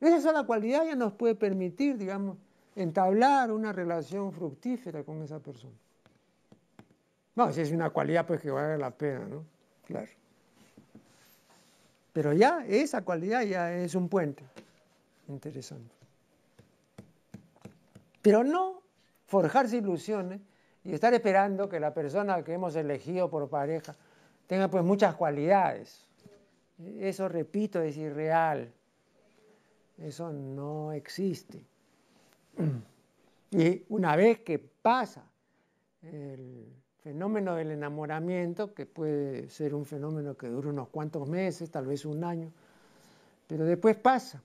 Esa 0.00 0.20
sola 0.20 0.44
cualidad 0.44 0.85
ya 0.85 0.94
nos 0.94 1.12
puede 1.12 1.35
permitir, 1.35 1.98
digamos, 1.98 2.38
entablar 2.76 3.52
una 3.52 3.72
relación 3.72 4.33
fructífera 4.33 5.02
con 5.02 5.22
esa 5.22 5.40
persona. 5.40 5.74
No, 7.35 7.52
si 7.52 7.61
es 7.61 7.72
una 7.72 7.90
cualidad 7.90 8.26
pues 8.26 8.40
que 8.40 8.50
vale 8.50 8.78
la 8.78 8.90
pena, 8.90 9.26
¿no? 9.26 9.44
Claro. 9.87 10.09
Pero 12.12 12.33
ya 12.33 12.64
esa 12.66 13.02
cualidad 13.02 13.42
ya 13.42 13.72
es 13.72 13.94
un 13.94 14.09
puente. 14.09 14.44
Interesante. 15.28 16.00
Pero 18.22 18.44
no 18.44 18.83
forjarse 19.26 19.78
ilusiones 19.78 20.40
y 20.85 20.92
estar 20.92 21.12
esperando 21.14 21.68
que 21.68 21.80
la 21.80 21.94
persona 21.94 22.42
que 22.42 22.54
hemos 22.54 22.74
elegido 22.76 23.30
por 23.30 23.48
pareja 23.48 23.94
tenga 24.46 24.68
pues 24.68 24.85
muchas 24.85 25.14
cualidades. 25.14 26.06
Eso, 26.98 27.28
repito, 27.28 27.80
es 27.83 27.96
irreal. 27.96 28.72
Eso 29.98 30.33
no 30.33 30.92
existe. 30.92 31.64
Y 33.50 33.85
una 33.88 34.16
vez 34.16 34.40
que 34.40 34.59
pasa 34.59 35.22
el 36.02 36.66
fenómeno 37.02 37.54
del 37.54 37.72
enamoramiento, 37.72 38.74
que 38.74 38.87
puede 38.87 39.48
ser 39.50 39.74
un 39.74 39.85
fenómeno 39.85 40.37
que 40.37 40.48
dura 40.48 40.70
unos 40.70 40.88
cuantos 40.88 41.28
meses, 41.28 41.70
tal 41.70 41.87
vez 41.87 42.04
un 42.04 42.24
año, 42.24 42.50
pero 43.46 43.64
después 43.64 43.96
pasa. 43.96 44.42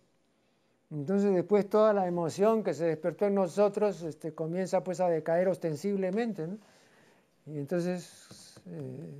Entonces 0.91 1.33
después 1.33 1.67
toda 1.69 1.93
la 1.93 2.07
emoción 2.07 2.63
que 2.63 2.73
se 2.73 2.85
despertó 2.85 3.25
en 3.25 3.35
nosotros 3.35 4.01
este, 4.03 4.33
comienza 4.33 4.83
pues 4.83 4.99
a 4.99 5.09
decaer 5.09 5.47
ostensiblemente. 5.47 6.47
Y 7.47 7.57
entonces 7.57 8.61
eh, 8.67 9.13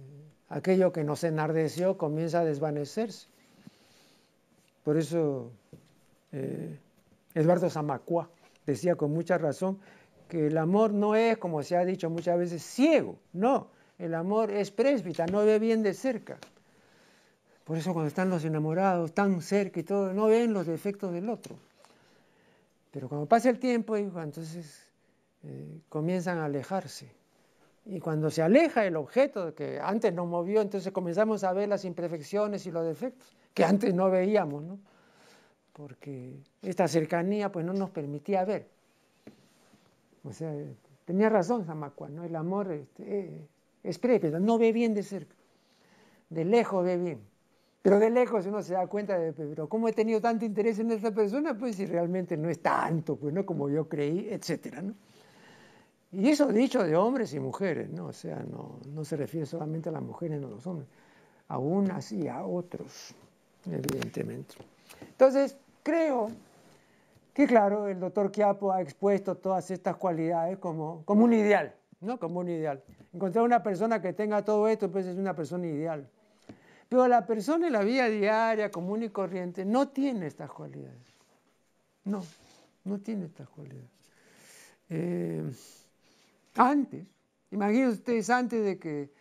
aquello 0.50 0.92
que 0.92 1.04
nos 1.04 1.24
enardeció 1.24 1.98
comienza 1.98 2.42
a 2.42 2.46
desvanecerse. 2.46 3.28
Por 4.84 4.98
eso 4.98 5.52
eh, 6.32 6.78
Eduardo 7.34 7.70
Zamacua 7.70 8.30
decía 8.66 8.96
con 8.96 9.12
mucha 9.12 9.38
razón 9.38 9.80
que 10.28 10.48
el 10.48 10.58
amor 10.58 10.94
no 10.94 11.16
es, 11.16 11.38
como 11.38 11.64
se 11.64 11.76
ha 11.76 11.86
dicho 11.86 12.10
muchas 12.10 12.38
veces, 12.38 12.64
ciego, 12.64 13.18
no, 13.34 13.68
el 13.98 14.14
amor 14.14 14.52
es 14.52 14.72
presbita, 14.72 15.26
no 15.26 15.46
ve 15.46 15.60
bien 15.60 15.84
de 15.84 15.94
cerca. 15.94 16.38
Por 17.66 17.78
eso 17.78 17.94
cuando 17.94 18.08
están 18.08 18.30
los 18.30 18.46
enamorados 18.46 19.14
tan 19.14 19.42
cerca 19.42 19.80
y 19.80 19.84
todo, 19.84 20.14
no 20.14 20.28
ven 20.28 20.54
los 20.54 20.68
defectos 20.68 21.12
del 21.12 21.30
otro. 21.30 21.56
Pero 22.92 23.10
cuando 23.10 23.28
pasa 23.28 23.50
el 23.50 23.60
tiempo, 23.60 23.98
entonces 23.98 24.88
eh, 25.44 25.82
comienzan 25.90 26.38
a 26.38 26.46
alejarse. 26.46 27.12
Y 27.86 28.00
cuando 28.00 28.30
se 28.30 28.42
aleja 28.42 28.86
el 28.86 28.96
objeto 28.96 29.54
que 29.54 29.80
antes 29.80 30.14
nos 30.14 30.28
movió, 30.28 30.62
entonces 30.62 30.94
comenzamos 30.94 31.44
a 31.44 31.54
ver 31.54 31.68
las 31.68 31.86
imperfecciones 31.86 32.66
y 32.68 32.72
los 32.72 32.86
defectos 32.86 33.36
que 33.54 33.64
antes 33.64 33.94
no 33.94 34.10
veíamos, 34.12 34.64
¿no? 34.64 34.80
Porque 35.74 36.38
esta 36.62 36.88
cercanía 36.88 37.52
pues 37.52 37.66
no 37.66 37.74
nos 37.74 37.90
permitía 37.90 38.46
ver. 38.46 38.68
O 40.24 40.32
sea, 40.32 40.54
tenía 41.06 41.30
razón 41.30 41.66
Zamacua, 41.66 42.10
¿no? 42.10 42.24
El 42.24 42.36
amor 42.36 42.72
este, 42.72 43.20
eh, 43.20 43.48
es 43.84 44.00
previo, 44.00 44.40
no 44.40 44.58
ve 44.58 44.72
bien 44.72 44.94
de 44.94 45.04
cerca, 45.04 45.36
de 46.30 46.46
lejos 46.46 46.86
ve 46.86 46.98
bien. 46.98 47.35
Pero 47.86 48.00
de 48.00 48.10
lejos 48.10 48.48
uno 48.48 48.64
se 48.64 48.74
da 48.74 48.88
cuenta 48.88 49.16
de, 49.16 49.32
pero 49.32 49.70
¿cómo 49.70 49.88
he 49.88 49.94
tenido 49.94 50.20
tanto 50.20 50.44
interés 50.44 50.80
en 50.80 50.90
esta 50.90 51.12
persona? 51.12 51.56
Pues 51.56 51.76
si 51.76 51.86
realmente 51.86 52.36
no 52.36 52.50
es 52.50 52.60
tanto, 52.60 53.16
pues 53.16 53.32
no 53.32 53.46
como 53.46 53.70
yo 53.70 53.88
creí, 53.88 54.28
etcétera, 54.32 54.82
¿no? 54.82 54.96
Y 56.12 56.30
eso 56.30 56.48
dicho 56.48 56.84
de 56.84 56.96
hombres 56.96 57.32
y 57.36 57.40
mujeres, 57.40 57.92
¿no? 57.92 58.08
O 58.08 58.12
sea, 58.12 58.38
no, 58.38 58.80
no 58.92 59.06
se 59.06 59.16
refiere 59.16 59.46
solamente 59.46 59.90
a 59.90 59.92
las 59.92 60.02
mujeres, 60.02 60.42
no 60.42 60.48
a 60.48 60.50
los 60.50 60.66
hombres, 60.66 60.90
a 61.48 61.60
unas 61.60 62.12
y 62.12 62.28
a 62.28 62.44
otros, 62.44 63.14
evidentemente. 63.68 64.56
Entonces, 65.08 65.56
creo 65.84 66.30
que 67.36 67.46
claro, 67.46 67.88
el 67.88 68.00
doctor 68.00 68.32
Quiapo 68.32 68.74
ha 68.74 68.82
expuesto 68.82 69.36
todas 69.36 69.70
estas 69.70 69.96
cualidades 69.98 70.58
como, 70.58 71.04
como 71.06 71.24
un 71.24 71.34
ideal, 71.34 71.76
¿no? 72.02 72.18
Como 72.18 72.40
un 72.40 72.50
ideal. 72.50 72.82
Encontrar 73.14 73.46
una 73.46 73.62
persona 73.62 74.02
que 74.02 74.12
tenga 74.12 74.44
todo 74.44 74.68
esto, 74.70 74.90
pues 74.90 75.06
es 75.06 75.20
una 75.20 75.36
persona 75.36 75.68
ideal. 75.68 76.10
Pero 76.90 77.08
la 77.08 77.26
persona 77.26 77.68
en 77.68 77.74
la 77.74 77.84
vida 77.84 78.10
diaria, 78.10 78.72
común 78.72 79.04
y 79.04 79.10
corriente, 79.10 79.66
no 79.66 79.90
tiene 79.90 80.28
estas 80.28 80.52
cualidades. 80.52 81.02
No, 82.04 82.24
no 82.84 83.00
tiene 83.00 83.26
estas 83.26 83.50
cualidades. 83.50 83.90
Eh, 84.90 85.44
antes, 86.56 87.08
imagínense 87.52 87.94
ustedes, 87.94 88.30
antes 88.30 88.64
de 88.64 88.78
que 88.78 89.12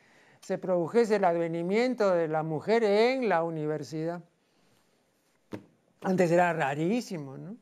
se 0.40 0.58
produjese 0.58 1.16
el 1.16 1.24
advenimiento 1.24 2.10
de 2.10 2.28
la 2.28 2.42
mujer 2.42 2.84
en 2.84 3.28
la 3.28 3.42
universidad, 3.42 4.22
antes 6.02 6.30
era 6.30 6.52
rarísimo, 6.52 7.38
¿no? 7.38 7.56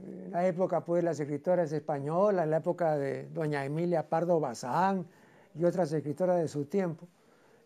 en 0.00 0.30
la 0.30 0.46
época 0.46 0.84
pues 0.84 1.02
las 1.02 1.18
escritoras 1.18 1.72
españolas, 1.72 2.44
en 2.44 2.50
la 2.50 2.58
época 2.58 2.96
de 2.96 3.28
doña 3.30 3.64
Emilia 3.64 4.08
Pardo 4.08 4.38
Bazán 4.38 5.06
y 5.54 5.64
otras 5.64 5.92
escritoras 5.92 6.40
de 6.40 6.48
su 6.48 6.66
tiempo, 6.66 7.08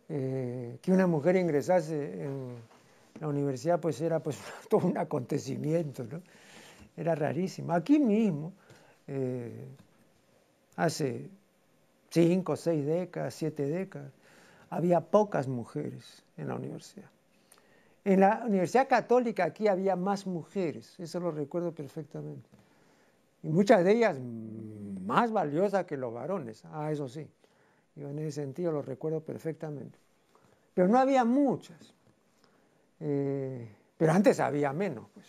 eh, 0.09 0.79
que 0.81 0.93
una 0.93 1.07
mujer 1.07 1.37
ingresase 1.37 2.25
en 2.25 2.55
la 3.21 3.29
universidad 3.29 3.79
pues 3.81 4.01
era 4.01 4.21
pues 4.21 4.39
todo 4.69 4.87
un 4.87 4.97
acontecimiento, 4.97 6.05
¿no? 6.05 6.23
Era 6.97 7.15
rarísimo. 7.15 7.73
Aquí 7.73 7.99
mismo, 7.99 8.53
eh, 9.07 9.69
hace 10.77 11.29
cinco, 12.11 12.57
seis 12.57 12.85
décadas, 12.85 13.35
siete 13.35 13.67
décadas, 13.67 14.13
había 14.71 15.01
pocas 15.01 15.49
mujeres 15.49 16.25
en 16.37 16.49
la 16.49 16.55
universidad. 16.55 17.09
En 18.05 18.21
la 18.21 18.43
Universidad 18.47 18.89
Católica 18.89 19.45
aquí 19.45 19.69
había 19.69 19.95
más 19.95 20.27
mujeres, 20.27 20.99
eso 20.99 21.21
lo 21.21 21.31
recuerdo 21.31 21.73
perfectamente. 21.73 22.49
Y 23.43 23.49
muchas 23.51 23.85
de 23.85 23.93
ellas 23.93 24.19
más 25.05 25.31
valiosas 25.31 25.85
que 25.85 25.97
los 25.97 26.13
varones, 26.13 26.65
ah, 26.73 26.91
eso 26.91 27.09
sí. 27.09 27.29
Yo 27.99 28.09
en 28.09 28.19
ese 28.21 28.43
sentido 28.43 28.71
lo 28.71 28.83
recuerdo 28.83 29.21
perfectamente. 29.21 29.99
Pero 30.73 30.89
no 30.89 30.99
había 30.99 31.25
muchas. 31.25 31.95
Eh, 33.01 33.69
pero 33.97 34.13
antes 34.13 34.39
había 34.39 34.73
menos, 34.73 35.07
pues. 35.13 35.27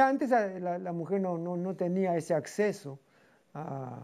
Antes 0.00 0.30
la, 0.30 0.92
mujer 0.92 1.20
no, 1.20 1.38
no, 1.38 1.76
tenía 1.76 2.16
ese 2.16 2.34
acceso 2.34 2.98
a 3.54 4.02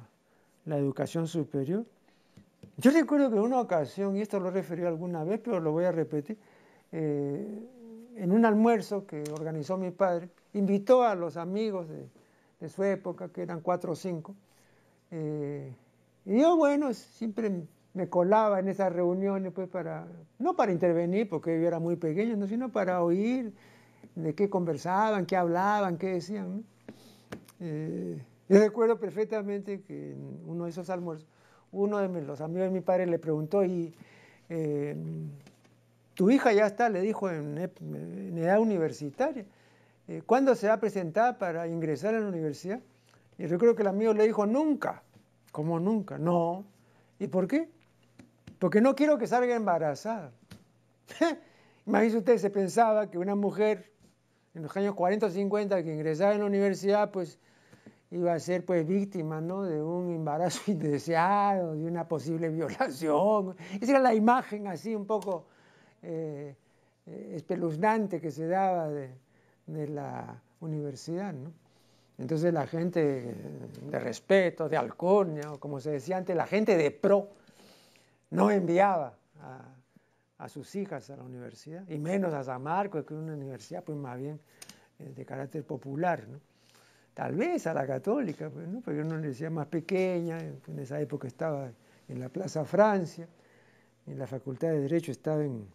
la 0.67 0.77
educación 0.77 1.27
superior. 1.27 1.85
Yo 2.77 2.93
recuerdo 2.93 3.29
que 3.29 3.37
en 3.37 3.43
una 3.43 3.61
ocasión, 3.61 4.17
y 4.17 4.21
esto 4.21 4.39
lo 4.39 4.51
referí 4.51 4.85
alguna 4.85 5.25
vez, 5.25 5.41
pero 5.43 5.59
lo 5.59 5.73
voy 5.73 5.85
a 5.85 5.93
repetir, 5.93 6.39
eh, 6.93 7.69
en 8.17 8.33
un 8.33 8.45
almuerzo 8.45 9.05
que 9.05 9.25
organizó 9.33 9.77
mi 9.77 9.91
padre, 9.91 10.29
invitó 10.53 11.03
a 11.03 11.17
los 11.17 11.37
amigos 11.37 11.89
de, 11.89 12.69
su 12.69 12.85
época, 12.85 13.29
que 13.29 13.43
eran 13.43 13.61
cuatro 13.61 13.93
o 13.93 13.97
cinco, 13.97 14.35
eh, 15.11 15.73
y 16.25 16.41
yo, 16.41 16.57
bueno, 16.57 16.93
siempre 16.95 17.67
me 17.95 18.09
colaba 18.09 18.61
en 18.61 18.69
esas 18.69 18.93
reuniones, 18.93 19.53
pues 19.53 19.69
para, 19.69 20.07
no 20.39 20.55
para 20.55 20.73
intervenir, 20.73 21.29
porque 21.29 21.61
yo 21.61 21.67
era 21.67 21.79
muy 21.79 21.97
pequeño, 21.97 22.47
sino 22.47 22.71
para 22.71 23.03
oír 23.03 23.53
de 24.15 24.35
qué 24.35 24.49
conversaban, 24.49 25.27
qué 25.27 25.37
hablaban, 25.37 25.97
qué 25.97 26.15
decían. 26.15 26.65
Eh, 27.61 28.23
yo 28.49 28.59
recuerdo 28.59 28.99
perfectamente 28.99 29.83
que 29.83 30.13
en 30.13 30.41
uno 30.47 30.65
de 30.65 30.71
esos 30.71 30.91
almuerzos, 30.91 31.29
uno 31.73 31.99
de 31.99 32.23
los 32.23 32.41
amigos 32.41 32.69
de 32.69 32.71
mi 32.71 32.81
padre 32.81 33.07
le 33.07 33.19
preguntó, 33.19 33.65
y 33.65 33.95
tu 36.21 36.31
hija 36.31 36.53
ya 36.53 36.67
está, 36.67 36.91
le 36.91 37.01
dijo 37.01 37.31
en, 37.31 37.57
edad 38.37 38.61
universitaria, 38.61 39.47
eh, 40.07 40.23
¿cuándo 40.27 40.55
se 40.55 40.67
va 40.67 40.75
a 40.75 40.81
presentar 40.81 41.39
para 41.39 41.67
ingresar 41.67 42.15
a 42.15 42.21
la 42.21 42.29
universidad? 42.29 42.81
Y 43.39 43.47
recuerdo 43.47 43.75
que 43.75 43.81
el 43.81 43.89
amigo 43.89 44.13
le 44.13 44.27
dijo, 44.27 44.45
nunca. 44.45 45.03
¿Cómo 45.53 45.81
nunca? 45.81 46.19
No. 46.19 46.65
¿Y 47.19 47.27
por 47.27 47.47
qué? 47.47 47.69
Porque 48.59 48.81
no 48.81 48.95
quiero 48.95 49.19
que 49.19 49.27
salga 49.27 49.55
embarazada. 49.55 50.33
Imagínense 51.87 52.19
usted, 52.19 52.39
se 52.39 52.51
pensaba 52.51 53.11
que 53.11 53.19
una 53.19 53.35
mujer 53.35 53.93
en 54.55 54.63
los 54.63 54.77
años 54.77 54.95
40 54.95 55.27
o 55.27 55.31
50 55.31 55.83
que 55.83 55.93
ingresara 55.95 56.35
en 56.35 56.41
la 56.41 56.47
universidad, 56.47 57.11
pues 57.11 57.39
iba 58.11 58.33
a 58.33 58.39
ser 58.41 58.65
pues 58.65 58.87
víctima 58.87 59.41
¿no? 59.41 59.63
de 59.63 59.83
un 59.83 60.13
embarazo 60.13 60.61
indeseado, 60.71 61.75
de 61.75 61.85
una 61.85 62.07
posible 62.09 62.49
violación. 62.51 63.57
Esa 63.81 63.93
era 63.93 64.01
la 64.01 64.15
imagen 64.15 64.67
así 64.67 64.95
un 64.95 65.07
poco 65.07 65.47
eh, 66.03 66.57
eh, 67.07 67.33
espeluznante 67.35 68.21
que 68.21 68.31
se 68.31 68.47
daba 68.47 68.89
de, 68.89 69.11
la 69.67 70.43
universidad. 70.61 71.33
Entonces 72.21 72.53
la 72.53 72.67
gente 72.67 73.35
de 73.81 73.99
respeto, 73.99 74.69
de 74.69 74.77
alcornia, 74.77 75.53
o 75.53 75.59
como 75.59 75.81
se 75.81 75.93
decía 75.93 76.19
antes, 76.19 76.37
la 76.37 76.47
gente 76.47 76.77
de 76.77 76.91
pro, 76.91 77.31
no 78.29 78.51
enviaba 78.51 79.15
a, 80.39 80.49
sus 80.49 80.75
hijas 80.75 81.09
a 81.11 81.17
la 81.17 81.23
universidad, 81.23 81.89
y 81.89 81.99
menos 81.99 82.35
a 82.35 82.45
San 82.45 82.63
Marcos, 82.63 83.05
que 83.05 83.15
es 83.15 83.21
una 83.21 83.33
universidad 83.33 83.83
pues 83.85 83.97
más 83.97 84.19
bien 84.19 84.39
eh, 84.99 85.13
de 85.15 85.25
carácter 85.25 85.65
popular. 85.65 86.27
tal 87.15 87.35
vez 87.35 87.67
a 87.67 87.73
la 87.75 87.87
católica, 87.87 88.51
pues, 88.51 88.69
¿no? 88.69 88.81
porque 88.81 89.01
uno 89.01 89.17
le 89.17 89.29
decía 89.29 89.49
más 89.49 89.67
pequeña, 89.67 90.39
en 90.41 90.79
esa 90.79 91.01
época 91.01 91.27
estaba 91.27 91.71
en 92.09 92.21
la 92.21 92.29
Plaza 92.29 92.65
Francia, 92.67 93.29
en 94.07 94.19
la 94.19 94.27
Facultad 94.27 94.69
de 94.69 94.81
Derecho 94.81 95.11
estaba 95.11 95.43
en, 95.43 95.67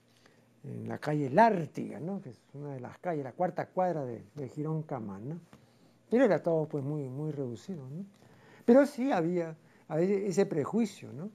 la 0.88 0.98
calle 0.98 1.30
Lártiga, 1.30 2.00
¿no? 2.00 2.22
que 2.22 2.30
es 2.30 2.42
una 2.54 2.74
de 2.74 2.80
las 2.80 2.98
calles, 2.98 3.24
la 3.24 3.34
cuarta 3.34 3.68
cuadra 3.68 4.04
de, 4.04 4.50
Girón 4.50 4.82
Camán, 4.82 5.30
¿no? 5.30 5.40
Pero 6.10 6.26
era 6.26 6.42
todo 6.42 6.68
pues 6.68 6.84
muy, 6.84 7.10
muy 7.10 7.32
reducido. 7.32 7.88
¿no? 7.90 8.06
Pero 8.66 8.86
sí 8.86 9.12
había, 9.12 9.56
ese 9.98 10.46
prejuicio, 10.46 11.12
¿no? 11.14 11.30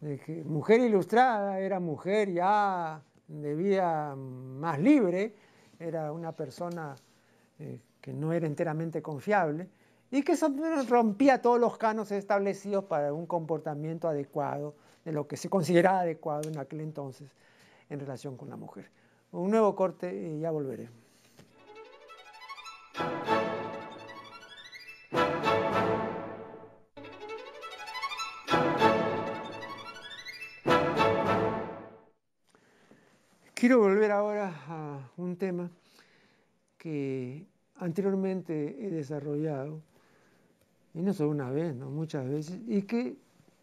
de 0.00 0.18
que 0.18 0.44
mujer 0.44 0.80
ilustrada 0.80 1.58
era 1.60 1.80
mujer 1.80 2.30
ya 2.30 3.00
de 3.26 3.54
vida 3.54 4.14
más 4.14 4.78
libre, 4.78 5.34
era 5.78 6.12
una 6.12 6.32
persona 6.32 6.94
eh, 7.58 7.80
que 8.00 8.12
no 8.12 8.32
era 8.32 8.46
enteramente 8.46 9.00
confiable 9.00 9.68
y 10.10 10.22
que 10.22 10.36
rompía 10.88 11.40
todos 11.40 11.58
los 11.58 11.78
canos 11.78 12.12
establecidos 12.12 12.84
para 12.84 13.12
un 13.12 13.26
comportamiento 13.26 14.08
adecuado, 14.08 14.74
de 15.04 15.12
lo 15.12 15.26
que 15.26 15.36
se 15.36 15.48
consideraba 15.48 16.00
adecuado 16.00 16.48
en 16.48 16.58
aquel 16.58 16.80
entonces 16.80 17.30
en 17.90 18.00
relación 18.00 18.36
con 18.36 18.48
la 18.48 18.56
mujer. 18.56 18.90
Un 19.32 19.50
nuevo 19.50 19.74
corte 19.74 20.14
y 20.14 20.40
ya 20.40 20.50
volveré. 20.50 20.88
Quiero 33.64 33.78
volver 33.78 34.10
ahora 34.10 34.52
a 34.68 35.10
un 35.16 35.36
tema 35.36 35.70
que 36.76 37.46
anteriormente 37.76 38.76
he 38.78 38.90
desarrollado, 38.90 39.80
y 40.92 41.00
no 41.00 41.14
solo 41.14 41.30
una 41.30 41.50
vez, 41.50 41.74
¿no? 41.74 41.88
muchas 41.88 42.28
veces, 42.28 42.58
y 42.68 42.82
que 42.82 43.16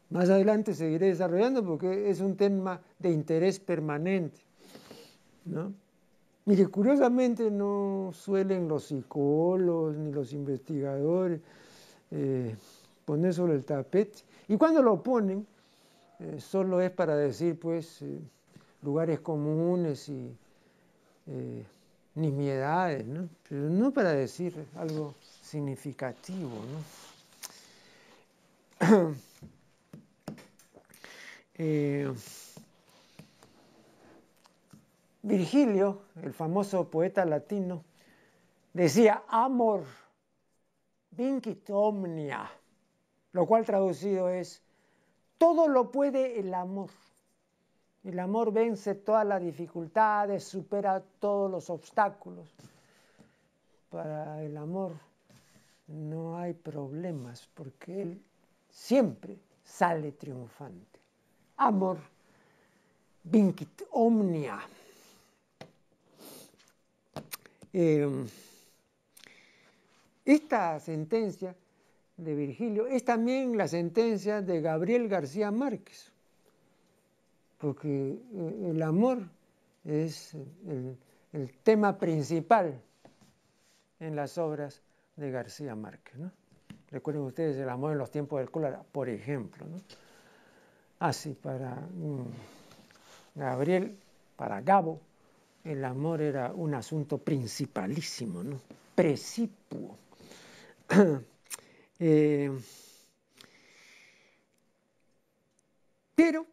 más 0.10 0.28
adelante 0.32 0.74
seguiré 0.74 1.06
desarrollando 1.06 1.64
porque 1.64 2.10
es 2.10 2.20
un 2.20 2.36
tema 2.36 2.82
de 2.98 3.12
interés 3.12 3.60
permanente. 3.60 4.42
¿no? 5.46 5.72
Mire, 6.46 6.66
curiosamente 6.66 7.52
no 7.52 8.10
suelen 8.12 8.68
los 8.68 8.86
psicólogos 8.86 9.96
ni 9.98 10.12
los 10.12 10.34
investigadores 10.34 11.42
eh, 12.10 12.56
poner 13.06 13.36
sobre 13.36 13.54
el 13.54 13.64
tapete, 13.64 14.24
y 14.48 14.58
cuando 14.58 14.82
lo 14.82 15.04
ponen, 15.04 15.46
eh, 16.18 16.40
solo 16.40 16.82
es 16.82 16.90
para 16.90 17.16
decir, 17.16 17.60
pues, 17.60 18.02
eh, 18.02 18.20
lugares 18.82 19.20
comunes 19.20 20.10
y 20.10 20.36
eh, 21.28 21.66
nimiedades, 22.16 23.06
¿no? 23.06 23.30
pero 23.48 23.70
no 23.70 23.92
para 23.92 24.12
decir 24.12 24.66
algo 24.76 25.16
significativo. 25.42 26.52
¿no? 28.80 29.16
Eh, 31.64 32.12
Virgilio, 35.22 36.02
el 36.24 36.34
famoso 36.34 36.90
poeta 36.90 37.24
latino, 37.24 37.84
decía 38.74 39.24
amor 39.28 39.84
vincit 41.12 41.70
omnia, 41.70 42.50
lo 43.34 43.46
cual 43.46 43.66
traducido 43.66 44.30
es 44.30 44.62
todo 45.38 45.68
lo 45.68 45.92
puede 45.92 46.40
el 46.40 46.54
amor. 46.54 46.90
El 48.04 48.20
amor 48.20 48.52
vence 48.52 48.96
todas 48.96 49.26
las 49.28 49.42
dificultades, 49.42 50.44
supera 50.44 51.04
todos 51.20 51.52
los 51.52 51.70
obstáculos. 51.70 52.50
Para 53.90 54.42
el 54.42 54.58
amor 54.58 54.94
no 55.88 56.38
hay 56.38 56.54
problemas 56.54 57.48
porque 57.54 58.02
él 58.02 58.22
siempre 58.70 59.38
sale 59.64 60.14
triunfante. 60.14 61.00
Amor 61.58 61.98
vincit 63.24 63.84
omnia. 63.92 64.60
Em, 67.74 68.28
esta 70.26 70.80
sentencia 70.80 71.56
de 72.18 72.36
Virgilio 72.36 72.88
es 72.88 73.06
también 73.06 73.56
la 73.58 73.68
sentencia 73.68 74.42
de 74.42 74.60
Gabriel 74.60 75.08
García 75.08 75.52
Márquez 75.52 76.11
porque 77.62 78.18
eh, 78.34 78.72
el 78.72 78.82
amor 78.82 79.20
es 79.86 80.34
el, 80.34 80.98
tema 81.64 81.98
principal 81.98 82.82
en 84.00 84.16
las 84.16 84.38
obras 84.38 84.82
de 85.16 85.30
García 85.30 85.76
Márquez. 85.76 86.18
¿no? 86.18 86.32
Recuerden 86.90 87.24
ustedes 87.24 87.58
el 87.58 87.70
amor 87.70 87.92
en 87.94 88.00
los 88.00 88.10
tiempos 88.10 88.40
del 88.40 88.50
cólera, 88.50 88.84
por 88.92 89.08
ejemplo. 89.08 89.66
¿no? 89.68 89.78
Así, 91.00 91.34
para 91.34 91.76
mm, 91.76 92.26
Gabriel, 93.36 93.96
para 94.36 94.60
Gabo, 94.62 95.00
el 95.64 95.86
amor 95.86 96.22
era 96.22 96.52
un 96.52 96.74
asunto 96.74 97.20
principalísimo, 97.20 98.44
¿no? 98.44 98.60
precipuo. 98.96 99.98
Eh, 102.04 102.50
pero 106.16 106.48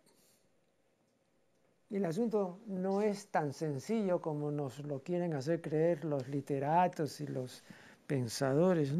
el 1.91 2.05
asunto 2.05 2.61
no 2.67 3.01
es 3.01 3.29
tan 3.29 3.53
sencillo 3.53 4.21
como 4.21 4.51
nos 4.51 4.79
lo 4.81 5.03
quieren 5.03 5.35
hacer 5.35 5.61
creer 5.61 6.05
los 6.05 6.29
literatos 6.29 7.21
y 7.21 7.27
los 7.27 7.63
pensadores. 8.07 8.93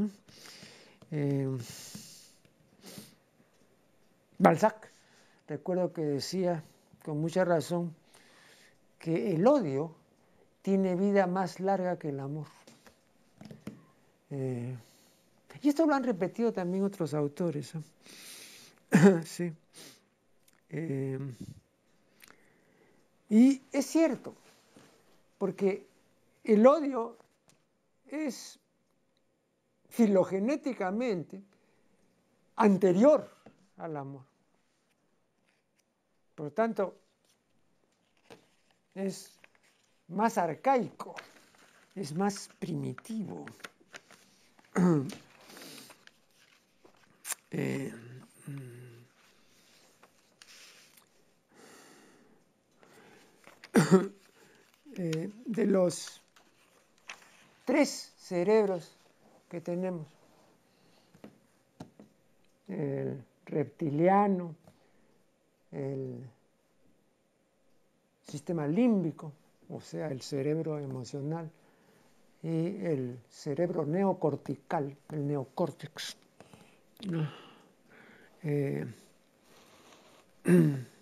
Eh, 1.11 1.49
Balzac, 4.39 4.91
recuerdo 5.47 5.93
que 5.93 6.03
decía 6.03 6.63
con 7.05 7.21
mucha 7.21 7.45
razón 7.45 7.95
que 8.99 9.35
el 9.35 9.47
odio 9.47 9.95
tiene 10.63 10.97
vida 10.97 11.27
más 11.27 11.61
larga 11.61 11.99
que 11.99 12.09
el 12.09 12.21
amor. 12.21 12.47
Eh, 14.31 14.77
y 15.61 15.69
esto 15.69 15.87
lo 15.87 15.95
han 15.95 16.05
repetido 16.05 16.53
también 16.53 16.85
otros 16.85 17.15
autores. 17.15 17.73
sí. 19.25 19.53
Y 23.31 23.63
es 23.73 23.87
cierto, 23.87 24.35
porque 25.37 25.87
el 26.45 26.67
odio 26.67 27.17
es 28.07 28.59
filogenéticamente 29.91 31.43
anterior 32.57 33.31
al 33.77 33.97
amor. 33.97 34.25
Por 36.35 36.47
lo 36.47 36.53
tanto, 36.53 36.97
es 38.95 39.39
más 40.09 40.39
arcaico, 40.39 41.15
es 41.95 42.15
más 42.15 42.49
primitivo. 42.59 43.45
eh, 47.51 47.93
Eh, 55.01 55.31
de 55.45 55.67
los 55.67 56.21
tres 57.65 58.13
cerebros 58.17 58.97
que 59.49 59.61
tenemos, 59.61 60.09
el 62.67 63.23
reptiliano, 63.47 64.57
el 65.71 66.29
sistema 68.27 68.67
límbico, 68.67 69.31
o 69.69 69.81
sea, 69.81 70.09
el 70.09 70.21
cerebro 70.21 70.81
emocional, 70.81 71.49
y 72.43 72.85
el 72.85 73.19
cerebro 73.29 73.85
neocortical, 73.87 74.97
el 75.13 75.27
neocórtex. 75.29 76.17
Eh, 78.43 78.85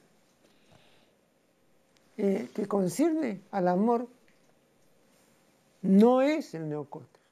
Eh, 2.18 2.48
que 2.54 2.66
concierne 2.66 3.42
al 3.50 3.68
amor 3.68 4.08
no 5.82 6.22
es 6.22 6.54
el 6.54 6.68
neocórtex. 6.68 7.24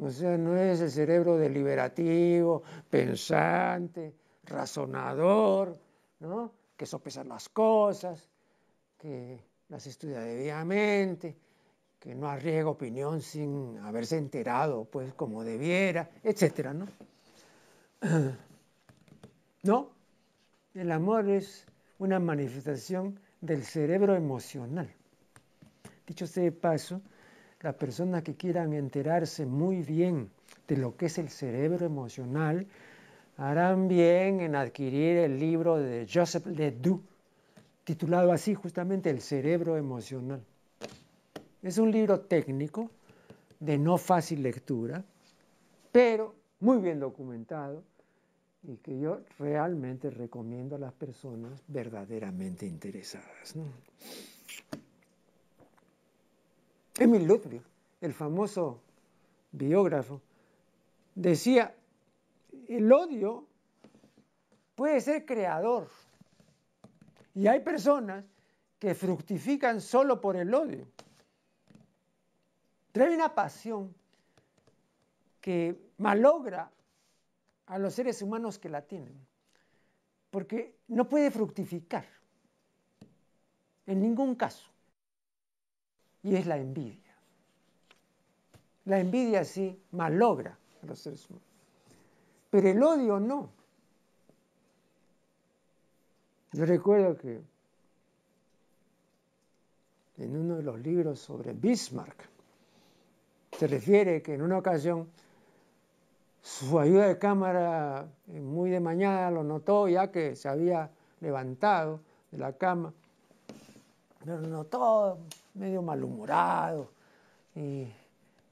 O 0.00 0.10
sea, 0.10 0.36
no 0.36 0.56
es 0.56 0.80
el 0.80 0.90
cerebro 0.90 1.36
deliberativo, 1.36 2.62
pensante, 2.90 4.14
razonador, 4.44 5.76
¿no? 6.20 6.52
que 6.76 6.86
sopesa 6.86 7.24
las 7.24 7.48
cosas, 7.48 8.28
que 8.98 9.40
las 9.68 9.86
estudia 9.86 10.20
debidamente, 10.20 11.36
que 11.98 12.14
no 12.14 12.28
arriesga 12.28 12.70
opinión 12.70 13.20
sin 13.20 13.78
haberse 13.78 14.16
enterado, 14.16 14.84
pues, 14.84 15.12
como 15.14 15.42
debiera, 15.42 16.10
etc. 16.22 16.68
¿no? 16.72 16.86
no, 19.64 19.90
el 20.74 20.92
amor 20.92 21.28
es 21.28 21.66
una 21.98 22.20
manifestación 22.20 23.18
del 23.40 23.64
cerebro 23.64 24.14
emocional. 24.14 24.88
Dicho 26.06 26.26
sea 26.26 26.44
de 26.44 26.52
paso, 26.52 27.00
las 27.60 27.74
personas 27.74 28.22
que 28.22 28.34
quieran 28.34 28.72
enterarse 28.72 29.46
muy 29.46 29.82
bien 29.82 30.30
de 30.66 30.76
lo 30.76 30.96
que 30.96 31.06
es 31.06 31.18
el 31.18 31.28
cerebro 31.28 31.86
emocional, 31.86 32.66
harán 33.36 33.88
bien 33.88 34.40
en 34.40 34.56
adquirir 34.56 35.18
el 35.18 35.38
libro 35.38 35.76
de 35.76 36.06
Joseph 36.12 36.46
Ledoux, 36.46 37.00
titulado 37.84 38.32
así 38.32 38.54
justamente 38.54 39.10
El 39.10 39.20
cerebro 39.20 39.76
emocional. 39.76 40.42
Es 41.62 41.78
un 41.78 41.90
libro 41.90 42.20
técnico, 42.20 42.90
de 43.60 43.78
no 43.78 43.98
fácil 43.98 44.42
lectura, 44.42 45.04
pero 45.90 46.34
muy 46.60 46.78
bien 46.78 47.00
documentado 47.00 47.82
y 48.62 48.76
que 48.78 48.98
yo 48.98 49.20
realmente 49.38 50.10
recomiendo 50.10 50.76
a 50.76 50.78
las 50.78 50.92
personas 50.92 51.62
verdaderamente 51.68 52.66
interesadas. 52.66 53.54
Emil 56.98 57.24
Ludwig, 57.24 57.62
el 58.00 58.12
famoso 58.12 58.80
biógrafo, 59.52 60.20
decía, 61.14 61.74
el 62.68 62.92
odio 62.92 63.46
puede 64.74 65.00
ser 65.00 65.24
creador. 65.24 65.88
Y 67.34 67.46
hay 67.46 67.60
personas 67.60 68.24
que 68.78 68.94
fructifican 68.94 69.80
solo 69.80 70.20
por 70.20 70.36
el 70.36 70.52
odio. 70.52 70.86
Trae 72.92 73.14
una 73.14 73.34
pasión 73.34 73.94
que 75.40 75.78
malogra 75.98 76.70
a 77.68 77.78
los 77.78 77.94
seres 77.94 78.22
humanos 78.22 78.58
que 78.58 78.68
la 78.68 78.82
tienen, 78.82 79.14
porque 80.30 80.76
no 80.88 81.08
puede 81.08 81.30
fructificar 81.30 82.04
en 83.86 84.00
ningún 84.00 84.34
caso. 84.34 84.66
Y 86.22 86.34
es 86.34 86.46
la 86.46 86.56
envidia. 86.56 87.14
La 88.86 88.98
envidia 88.98 89.44
sí 89.44 89.78
malogra 89.92 90.58
a 90.82 90.86
los 90.86 90.98
seres 90.98 91.28
humanos, 91.28 91.48
pero 92.50 92.68
el 92.68 92.82
odio 92.82 93.20
no. 93.20 93.50
Yo 96.52 96.64
recuerdo 96.64 97.16
que 97.18 97.42
en 100.16 100.36
uno 100.36 100.56
de 100.56 100.62
los 100.62 100.80
libros 100.80 101.20
sobre 101.20 101.52
Bismarck 101.52 102.28
se 103.52 103.66
refiere 103.66 104.22
que 104.22 104.34
en 104.34 104.42
una 104.42 104.56
ocasión 104.56 105.08
su 106.48 106.78
ayuda 106.80 107.06
de 107.08 107.18
cámara 107.18 108.08
eh, 108.28 108.40
muy 108.40 108.70
de 108.70 108.80
mañana 108.80 109.30
lo 109.30 109.44
notó 109.44 109.86
ya 109.86 110.10
que 110.10 110.34
se 110.34 110.48
había 110.48 110.90
levantado 111.20 112.00
de 112.30 112.38
la 112.38 112.54
cama, 112.54 112.94
lo 114.24 114.40
notó 114.40 115.18
medio 115.54 115.82
malhumorado 115.82 116.90
y 117.54 117.86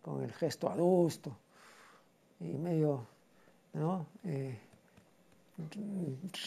con 0.02 0.22
el 0.22 0.30
gesto 0.34 0.68
adusto 0.68 1.34
y 2.40 2.44
medio, 2.44 3.06
¿no? 3.72 4.06
Eh, 4.24 4.58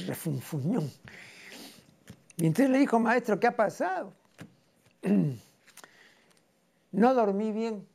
refunfuñón. 0.05 0.89
Y 2.37 2.45
entonces 2.45 2.69
le 2.69 2.77
dijo, 2.77 2.99
maestro, 2.99 3.39
¿qué 3.39 3.47
ha 3.47 3.55
pasado? 3.55 4.13
no 6.91 7.13
dormí 7.15 7.51
bien. 7.51 7.87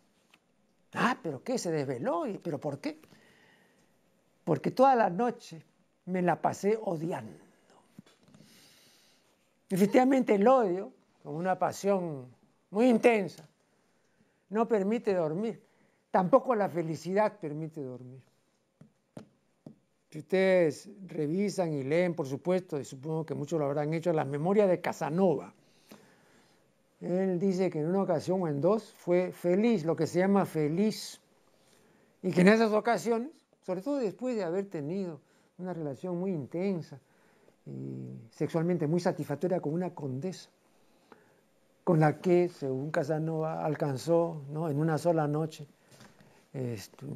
Ah, 0.93 1.17
pero 1.23 1.43
¿qué? 1.45 1.57
Se 1.57 1.71
desveló. 1.71 2.27
¿Y, 2.27 2.39
¿Pero 2.39 2.59
por 2.59 2.81
qué? 2.81 3.01
Porque 4.45 4.71
toda 4.71 4.95
la 4.95 5.11
noche 5.11 5.63
me 6.07 6.23
la 6.23 6.41
pasé 6.41 6.79
odiando. 6.81 7.43
Efectivamente 9.71 10.35
el 10.35 10.47
odio, 10.47 10.93
como 11.23 11.39
una 11.39 11.59
pasión 11.59 12.27
muy 12.71 12.89
intensa, 12.89 13.49
no 14.51 14.69
permite 14.69 15.15
dormir. 15.15 15.61
Tampoco 16.11 16.55
la 16.55 16.69
felicidad 16.69 17.39
permite 17.41 17.83
dormir. 17.83 18.21
Si 20.11 20.21
ustedes 20.21 20.89
revisan 21.09 21.73
y 21.73 21.83
leen, 21.83 22.15
por 22.15 22.29
supuesto, 22.29 22.79
y 22.79 22.85
supongo 22.85 23.27
que 23.27 23.35
muchos 23.35 23.59
lo 23.59 23.65
habrán 23.65 23.93
hecho, 23.95 24.13
las 24.13 24.29
memorias 24.29 24.69
de 24.69 24.81
Casanova. 24.81 25.53
Él 27.01 27.41
dice 27.41 27.69
que 27.69 27.81
en 27.81 27.89
una 27.89 28.03
ocasión 28.03 28.41
o 28.43 28.47
en 28.47 28.61
dos 28.61 28.95
fue 28.97 29.33
feliz, 29.33 29.85
lo 29.85 29.97
que 29.97 30.07
se 30.07 30.21
llama 30.21 30.47
feliz. 30.47 31.21
Y 32.23 32.31
que 32.31 32.43
en 32.43 32.49
esas 32.49 32.73
ocasiones, 32.73 33.31
sobre 33.65 33.83
todo 33.83 33.97
después 33.97 34.37
de 34.37 34.45
haber 34.45 34.67
tenido 34.67 35.21
una 35.59 35.73
relación 35.73 36.19
muy 36.19 36.33
intensa 36.33 37.01
y 37.67 38.11
sexualmente 38.31 38.87
muy 38.87 39.01
satisfactoria 39.01 39.61
con 39.61 39.73
una 39.73 39.95
condesa, 39.95 40.51
con 41.83 42.01
la 42.01 42.21
que, 42.21 42.49
según 42.49 42.91
Casanova, 42.91 43.65
alcanzó 43.65 44.43
¿no? 44.51 44.69
en 44.69 44.79
una 44.79 44.99
sola 44.99 45.27
noche 45.27 45.67
este, 46.53 47.07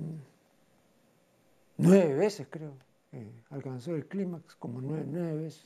nueve 1.77 2.15
veces, 2.15 2.49
creo, 2.51 2.73
eh, 3.13 3.31
alcanzó 3.51 3.95
el 3.95 4.07
clímax 4.07 4.57
como 4.57 4.81
nueve, 4.81 5.07
nueve 5.09 5.35
veces. 5.37 5.65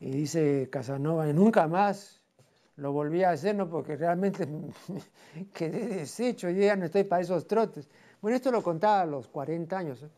Y 0.00 0.10
dice 0.10 0.68
Casanova, 0.70 1.26
nunca 1.32 1.66
más 1.66 2.20
lo 2.76 2.92
volví 2.92 3.22
a 3.22 3.30
hacer, 3.30 3.54
no 3.54 3.68
porque 3.68 3.96
realmente 3.96 4.46
quedé 5.54 5.86
deshecho, 5.86 6.50
yo 6.50 6.62
ya 6.62 6.76
no 6.76 6.84
estoy 6.84 7.04
para 7.04 7.22
esos 7.22 7.46
trotes. 7.46 7.88
Bueno, 8.24 8.36
esto 8.36 8.50
lo 8.50 8.62
contaba 8.62 9.02
a 9.02 9.04
los 9.04 9.28
40 9.28 9.76
años. 9.76 10.02
¿eh? 10.02 10.08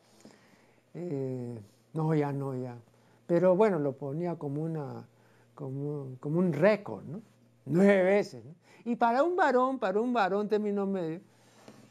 Eh, 0.95 1.61
no, 1.93 2.15
ya 2.15 2.31
no, 2.31 2.55
ya. 2.55 2.77
Pero 3.27 3.57
bueno, 3.57 3.81
lo 3.81 3.97
ponía 3.97 4.37
como, 4.37 4.63
una, 4.63 5.05
como, 5.57 6.17
un 6.23 6.53
récord, 6.53 7.03
¿no? 7.03 7.21
Nueve 7.65 8.05
veces. 8.05 8.45
Y 8.85 8.95
para 8.95 9.25
un 9.25 9.35
varón, 9.35 9.81
para 9.81 10.01
un 10.01 10.13
varón 10.13 10.49
término 10.49 10.87
medio, 10.87 11.21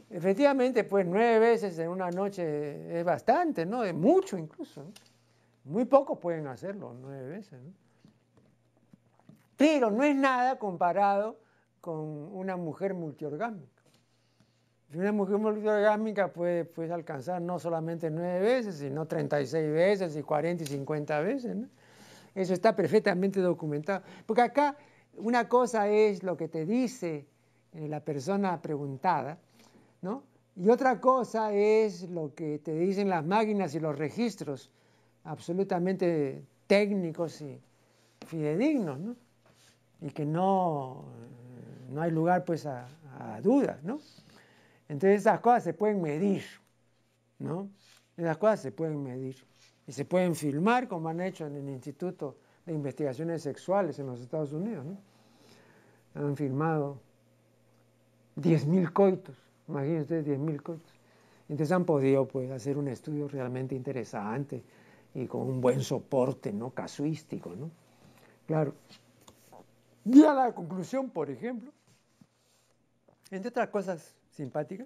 efectivamente, 0.10 0.86
pues 0.86 1.06
nueve 1.06 1.38
veces 1.38 1.78
en 1.80 1.90
una 1.90 2.10
noche 2.12 2.98
es 2.98 3.04
bastante, 3.04 3.66
¿no? 3.66 3.84
Es 3.84 3.94
mucho 3.94 4.38
incluso. 4.38 4.86
Muy 5.66 5.84
pocos 5.84 6.18
pueden 6.18 6.48
hacerlo, 6.48 6.96
nueve 6.98 7.28
veces, 7.28 7.62
¿no? 7.62 7.74
Pero 9.58 9.92
no 9.92 10.02
es 10.02 10.16
nada 10.16 10.58
comparado 10.60 11.36
con 11.82 12.00
una 12.00 12.56
mujer 12.56 12.94
multiorgámica. 12.94 13.75
Una 14.96 15.12
mujer 15.12 15.38
multiorgámica 15.38 16.32
puede, 16.32 16.64
puede 16.64 16.94
alcanzar 16.94 17.42
no 17.42 17.60
solamente 17.60 18.10
nueve 18.10 18.40
veces, 18.40 18.76
sino 18.76 19.06
36 19.06 19.72
veces 19.74 20.16
y 20.16 20.24
40 20.24 20.64
y 20.64 20.68
50 20.68 21.20
veces. 21.20 21.58
Eso 22.34 22.54
está 22.54 22.76
perfectamente 22.76 23.42
documentado. 23.42 24.04
Porque 24.26 24.42
acá 24.42 24.78
una 25.18 25.50
cosa 25.50 25.90
es 25.90 26.24
lo 26.24 26.38
que 26.38 26.48
te 26.48 26.66
dice 26.66 27.26
eh, 27.74 27.88
la 27.90 28.00
persona 28.00 28.62
preguntada, 28.62 29.38
¿no? 30.02 30.24
Y 30.56 30.70
otra 30.70 31.02
cosa 31.02 31.52
es 31.52 32.10
lo 32.10 32.34
que 32.34 32.60
te 32.60 32.74
dicen 32.74 33.10
las 33.10 33.26
máquinas 33.26 33.76
y 33.76 33.82
los 33.82 33.98
registros 33.98 34.72
absolutamente 35.26 36.46
técnicos 36.68 37.42
y 37.42 37.60
fidedignos, 38.28 38.98
¿no? 39.00 39.16
Y 40.00 40.10
que 40.12 40.26
no, 40.26 41.04
no 41.92 42.02
hay 42.02 42.12
lugar 42.12 42.46
pues 42.46 42.66
a, 42.66 42.88
a 43.20 43.42
dudas, 43.42 43.84
¿no? 43.84 44.00
Entonces 44.88 45.22
esas 45.22 45.40
cosas 45.40 45.64
se 45.64 45.74
pueden 45.74 46.02
medir, 46.02 46.44
¿no? 47.40 47.70
Esas 48.18 48.38
cosas 48.38 48.62
se 48.62 48.72
pueden 48.72 49.02
medir 49.02 49.36
y 49.88 49.92
se 49.92 50.06
pueden 50.06 50.36
filmar 50.36 50.88
como 50.88 51.10
han 51.10 51.22
hecho 51.22 51.46
en 51.48 51.56
el 51.56 51.70
Instituto 51.70 52.38
de 52.66 52.74
Investigaciones 52.74 53.42
Sexuales 53.42 54.00
en 54.00 54.08
los 54.08 54.22
Estados 54.22 54.54
Unidos, 54.54 54.86
¿no? 54.86 54.98
Han 56.16 56.36
filmado 56.36 56.98
10.000 58.38 58.94
coitos, 58.94 59.36
imagínense 59.68 60.24
10.000 60.24 60.62
coitos. 60.62 60.94
Entonces 61.48 61.72
han 61.72 61.86
podido 61.86 62.28
pues, 62.28 62.50
hacer 62.52 62.78
un 62.78 62.88
estudio 62.88 63.28
realmente 63.28 63.76
interesante 63.76 64.64
y 65.14 65.28
con 65.28 65.42
un 65.42 65.62
buen 65.62 65.82
soporte 65.82 66.52
¿no? 66.52 66.72
casuístico. 66.72 67.56
¿no? 67.56 67.70
Claro. 68.48 68.74
Y 70.06 70.24
a 70.24 70.34
la 70.34 70.54
conclusión, 70.54 71.10
por 71.10 71.30
ejemplo, 71.30 71.72
entre 73.32 73.50
otras 73.50 73.70
cosas 73.70 74.16
simpática, 74.36 74.86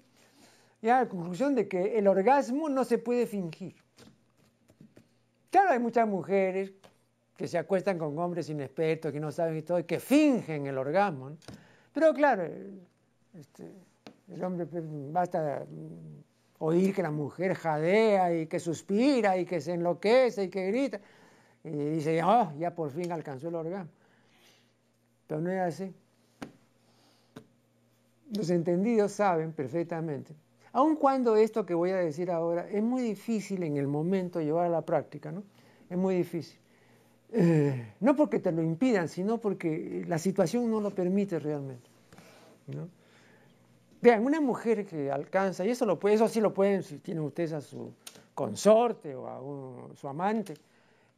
y 0.81 0.87
a 0.89 1.01
la 1.01 1.09
conclusión 1.09 1.55
de 1.55 1.67
que 1.67 1.97
el 1.97 2.07
orgasmo 2.07 2.69
no 2.69 2.85
se 2.85 2.97
puede 2.97 3.25
fingir. 3.25 3.75
Claro, 5.49 5.71
hay 5.71 5.79
muchas 5.79 6.07
mujeres 6.07 6.71
que 7.35 7.47
se 7.47 7.57
acuestan 7.57 7.97
con 7.97 8.17
hombres 8.19 8.49
inexpertos, 8.49 9.11
que 9.11 9.19
no 9.19 9.31
saben 9.31 9.57
y 9.57 9.61
todo, 9.61 9.79
y 9.79 9.83
que 9.83 9.99
fingen 9.99 10.67
el 10.67 10.77
orgasmo. 10.77 11.31
Pero 11.93 12.13
claro, 12.13 12.43
este, 13.33 13.71
el 14.27 14.43
hombre 14.43 14.65
pues, 14.67 14.83
basta 15.11 15.65
oír 16.59 16.93
que 16.93 17.01
la 17.01 17.11
mujer 17.11 17.55
jadea 17.55 18.33
y 18.33 18.47
que 18.47 18.59
suspira 18.59 19.37
y 19.37 19.45
que 19.45 19.59
se 19.59 19.73
enloquece 19.73 20.43
y 20.43 20.49
que 20.49 20.67
grita. 20.67 20.99
Y 21.63 21.69
dice, 21.69 22.21
oh, 22.23 22.53
ya 22.57 22.73
por 22.73 22.91
fin 22.91 23.11
alcanzó 23.11 23.49
el 23.49 23.55
orgasmo. 23.55 23.91
Pero 25.27 25.41
no 25.41 25.49
es 25.51 25.59
así 25.59 25.93
los 28.35 28.49
entendidos 28.49 29.11
saben 29.13 29.53
perfectamente, 29.53 30.33
aun 30.71 30.95
cuando 30.95 31.35
esto 31.35 31.65
que 31.65 31.73
voy 31.73 31.91
a 31.91 31.97
decir 31.97 32.31
ahora 32.31 32.67
es 32.69 32.83
muy 32.83 33.01
difícil 33.01 33.63
en 33.63 33.77
el 33.77 33.87
momento 33.87 34.39
llevar 34.41 34.67
a 34.67 34.69
la 34.69 34.81
práctica, 34.81 35.31
¿no? 35.31 35.43
Es 35.89 35.97
muy 35.97 36.15
difícil. 36.15 36.59
Eh, 37.31 37.93
no 37.99 38.15
porque 38.15 38.39
te 38.39 38.51
lo 38.51 38.61
impidan, 38.61 39.07
sino 39.07 39.39
porque 39.39 40.03
la 40.07 40.17
situación 40.17 40.69
no 40.69 40.81
lo 40.81 40.89
permite 40.91 41.39
realmente. 41.39 41.89
Vean, 44.01 44.23
una 44.23 44.39
mujer 44.39 44.85
que 44.85 45.11
alcanza, 45.11 45.65
y 45.65 45.69
eso, 45.69 45.85
lo 45.85 45.99
puede, 45.99 46.15
eso 46.15 46.27
sí 46.27 46.39
lo 46.39 46.53
pueden 46.53 46.83
si 46.83 46.99
tienen 46.99 47.23
ustedes 47.23 47.53
a 47.53 47.61
su 47.61 47.93
consorte 48.33 49.15
o 49.15 49.27
a 49.27 49.95
su 49.95 50.07
amante, 50.07 50.53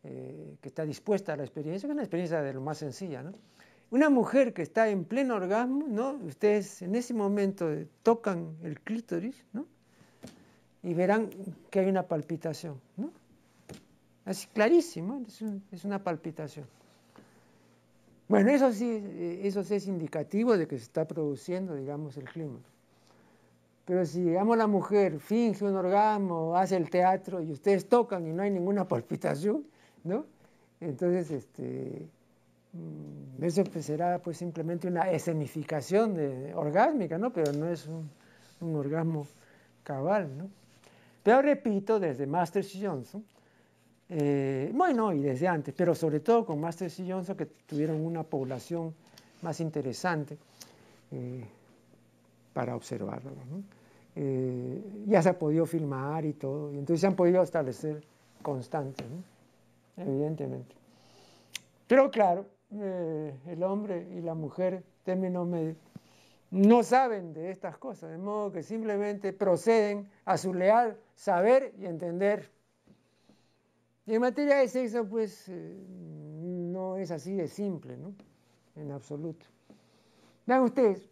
eh, 0.03 0.55
que 0.59 0.69
está 0.69 0.83
dispuesta 0.83 1.33
a 1.33 1.37
la 1.37 1.43
experiencia, 1.43 1.87
que 1.87 1.91
es 1.91 1.93
una 1.93 2.03
experiencia 2.03 2.41
de 2.41 2.53
lo 2.53 2.61
más 2.61 2.79
sencilla, 2.79 3.21
¿no? 3.21 3.33
Una 3.91 4.09
mujer 4.09 4.53
que 4.53 4.61
está 4.61 4.87
en 4.87 5.03
pleno 5.03 5.35
orgasmo, 5.35 5.85
¿no? 5.85 6.13
Ustedes 6.25 6.81
en 6.81 6.95
ese 6.95 7.13
momento 7.13 7.69
tocan 8.03 8.55
el 8.63 8.79
clítoris, 8.79 9.43
¿no? 9.51 9.65
Y 10.81 10.93
verán 10.93 11.29
que 11.69 11.81
hay 11.81 11.89
una 11.89 12.03
palpitación, 12.03 12.79
¿no? 12.95 13.11
Así 14.23 14.47
clarísimo, 14.53 15.21
es, 15.71 15.83
una 15.83 16.01
palpitación. 16.01 16.65
Bueno, 18.29 18.51
eso 18.51 18.71
sí, 18.71 19.03
eso 19.43 19.61
sí 19.61 19.75
es 19.75 19.87
indicativo 19.87 20.57
de 20.57 20.67
que 20.67 20.77
se 20.77 20.83
está 20.83 21.05
produciendo, 21.05 21.75
digamos, 21.75 22.15
el 22.15 22.23
clima. 22.23 22.59
Pero 23.83 24.05
si, 24.05 24.21
digamos, 24.21 24.57
la 24.57 24.67
mujer 24.67 25.19
finge 25.19 25.65
un 25.65 25.75
orgasmo, 25.75 26.55
hace 26.55 26.77
el 26.77 26.89
teatro 26.89 27.41
y 27.41 27.51
ustedes 27.51 27.89
tocan 27.89 28.25
y 28.25 28.31
no 28.31 28.43
hay 28.43 28.51
ninguna 28.51 28.87
palpitación, 28.87 29.65
¿no? 30.05 30.25
Entonces, 30.79 31.29
este, 31.29 32.07
eso 33.41 33.63
pues 33.65 33.85
será 33.85 34.19
pues 34.19 34.37
simplemente 34.37 34.87
una 34.87 35.11
escenificación 35.11 36.13
de, 36.13 36.53
orgásmica, 36.53 37.17
¿no? 37.17 37.31
Pero 37.31 37.51
no 37.53 37.67
es 37.67 37.87
un, 37.87 38.09
orgasmo 38.75 39.25
cabal, 39.83 40.37
¿no? 40.37 40.49
Pero 41.23 41.41
repito, 41.41 41.99
desde 41.99 42.25
Masters 42.27 42.75
y 42.75 42.85
Johnson, 42.85 43.23
eh, 44.09 44.71
bueno, 44.73 45.13
y 45.13 45.21
desde 45.21 45.47
antes, 45.47 45.73
pero 45.75 45.95
sobre 45.95 46.19
todo 46.19 46.45
con 46.45 46.59
Masters 46.59 46.99
y 46.99 47.09
Johnson 47.09 47.35
que 47.35 47.45
tuvieron 47.45 47.99
una 48.01 48.23
población 48.23 48.93
más 49.41 49.59
interesante 49.59 50.37
eh, 51.11 51.43
para 52.53 52.75
observarlo, 52.75 53.31
¿no? 53.31 53.63
Eh, 54.15 55.03
ya 55.07 55.21
se 55.21 55.29
ha 55.29 55.39
podido 55.39 55.65
filmar 55.65 56.25
y 56.25 56.33
todo, 56.33 56.71
y 56.71 56.77
entonces 56.77 57.01
se 57.01 57.07
han 57.07 57.15
podido 57.15 57.41
establecer 57.41 58.03
constantes, 58.41 59.05
¿no? 59.09 60.03
evidentemente. 60.03 60.75
Pero 61.87 62.11
claro, 62.11 62.45
eh, 62.73 63.35
el 63.47 63.63
hombre 63.63 64.07
y 64.15 64.21
la 64.21 64.33
mujer, 64.33 64.83
término 65.03 65.45
medio, 65.45 65.75
no 66.51 66.83
saben 66.83 67.33
de 67.33 67.51
estas 67.51 67.77
cosas, 67.77 68.11
de 68.11 68.17
modo 68.17 68.51
que 68.51 68.63
simplemente 68.63 69.33
proceden 69.33 70.09
a 70.25 70.37
su 70.37 70.53
leal 70.53 70.97
saber 71.15 71.73
y 71.77 71.85
entender. 71.85 72.51
Y 74.05 74.15
en 74.15 74.21
materia 74.21 74.57
de 74.57 74.67
sexo, 74.67 75.07
pues 75.07 75.47
eh, 75.47 75.77
no 75.89 76.97
es 76.97 77.11
así 77.11 77.33
de 77.35 77.47
simple, 77.47 77.97
¿no? 77.97 78.13
En 78.75 78.91
absoluto. 78.91 79.45
Vean 80.45 80.63
ustedes, 80.63 81.09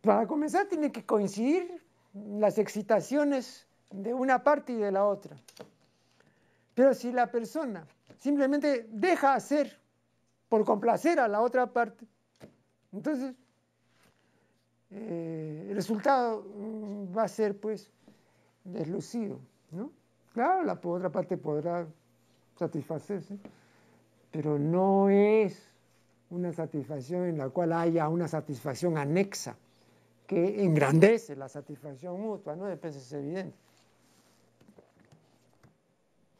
para 0.00 0.26
comenzar, 0.26 0.66
tiene 0.66 0.90
que 0.90 1.04
coincidir 1.04 1.80
las 2.14 2.58
excitaciones 2.58 3.66
de 3.90 4.14
una 4.14 4.42
parte 4.42 4.72
y 4.72 4.76
de 4.76 4.90
la 4.90 5.06
otra. 5.06 5.36
Pero 6.74 6.94
si 6.94 7.12
la 7.12 7.30
persona 7.30 7.86
simplemente 8.18 8.88
deja 8.90 9.34
hacer 9.34 9.78
por 10.50 10.64
complacer 10.66 11.20
a 11.20 11.28
la 11.28 11.40
otra 11.40 11.72
parte, 11.72 12.04
entonces 12.92 13.34
eh, 14.90 15.68
el 15.70 15.76
resultado 15.76 16.42
mm, 16.42 17.16
va 17.16 17.22
a 17.22 17.28
ser 17.28 17.58
pues 17.58 17.90
deslucido, 18.64 19.38
¿no? 19.70 19.92
Claro, 20.34 20.64
la 20.64 20.78
otra 20.82 21.10
parte 21.10 21.36
podrá 21.36 21.86
satisfacerse, 22.56 23.38
pero 24.30 24.58
no 24.58 25.08
es 25.08 25.70
una 26.30 26.52
satisfacción 26.52 27.26
en 27.26 27.38
la 27.38 27.48
cual 27.48 27.72
haya 27.72 28.08
una 28.08 28.26
satisfacción 28.26 28.98
anexa 28.98 29.56
que 30.26 30.64
engrandece 30.64 31.36
la 31.36 31.48
satisfacción 31.48 32.20
mutua, 32.20 32.56
¿no? 32.56 32.66
Depende, 32.66 32.98
es 32.98 33.12
evidente. 33.12 33.56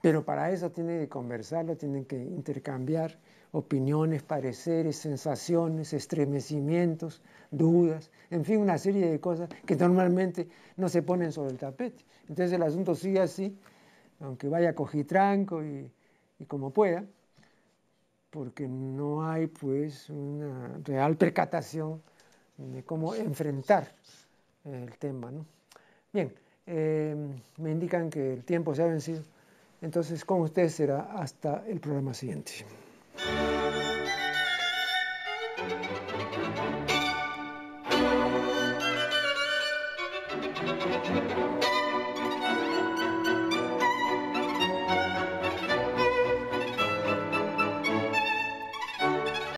Pero 0.01 0.25
para 0.25 0.51
eso 0.51 0.71
tienen 0.71 1.01
que 1.01 1.09
conversarlo, 1.09 1.77
tienen 1.77 2.05
que 2.05 2.17
intercambiar 2.17 3.19
opiniones, 3.53 4.23
pareceres, 4.23 4.97
sensaciones, 4.97 5.93
estremecimientos, 5.93 7.21
dudas, 7.51 8.11
en 8.31 8.45
fin, 8.45 8.61
una 8.61 8.79
serie 8.79 9.11
de 9.11 9.21
cosas 9.21 9.49
que 9.67 9.77
normalmente 9.77 10.49
no 10.77 10.89
se 10.89 11.03
ponen 11.03 11.33
sobre 11.33 11.51
el 11.53 11.59
tapete. 11.59 12.05
Entonces 12.29 12.53
el 12.53 12.63
asunto 12.63 12.95
sigue 12.95 13.21
así, 13.21 13.59
aunque 14.21 14.49
vaya 14.49 14.75
cojitranco 14.75 15.65
y, 15.65 15.91
y 16.39 16.45
como 16.45 16.71
pueda, 16.71 17.05
porque 18.31 18.69
no 18.69 19.29
hay 19.29 19.49
pues 19.49 20.09
una 20.09 20.79
real 20.85 21.17
percatación 21.17 22.01
de 22.57 22.85
cómo 22.85 23.15
enfrentar 23.15 23.93
el 24.65 24.97
tema. 24.99 25.31
¿no? 25.31 25.45
Bien, 26.13 26.33
eh, 26.67 27.17
me 27.59 27.71
indican 27.73 28.11
que 28.11 28.35
el 28.35 28.45
tiempo 28.45 28.75
se 28.75 28.83
ha 28.83 28.87
vencido, 28.87 29.23
entonces 29.83 30.25
con 30.25 30.41
ustedes 30.41 30.75
será 30.75 31.13
hasta 31.15 31.65
el 31.67 31.81
programa 31.81 32.15
siguiente. 32.15 32.65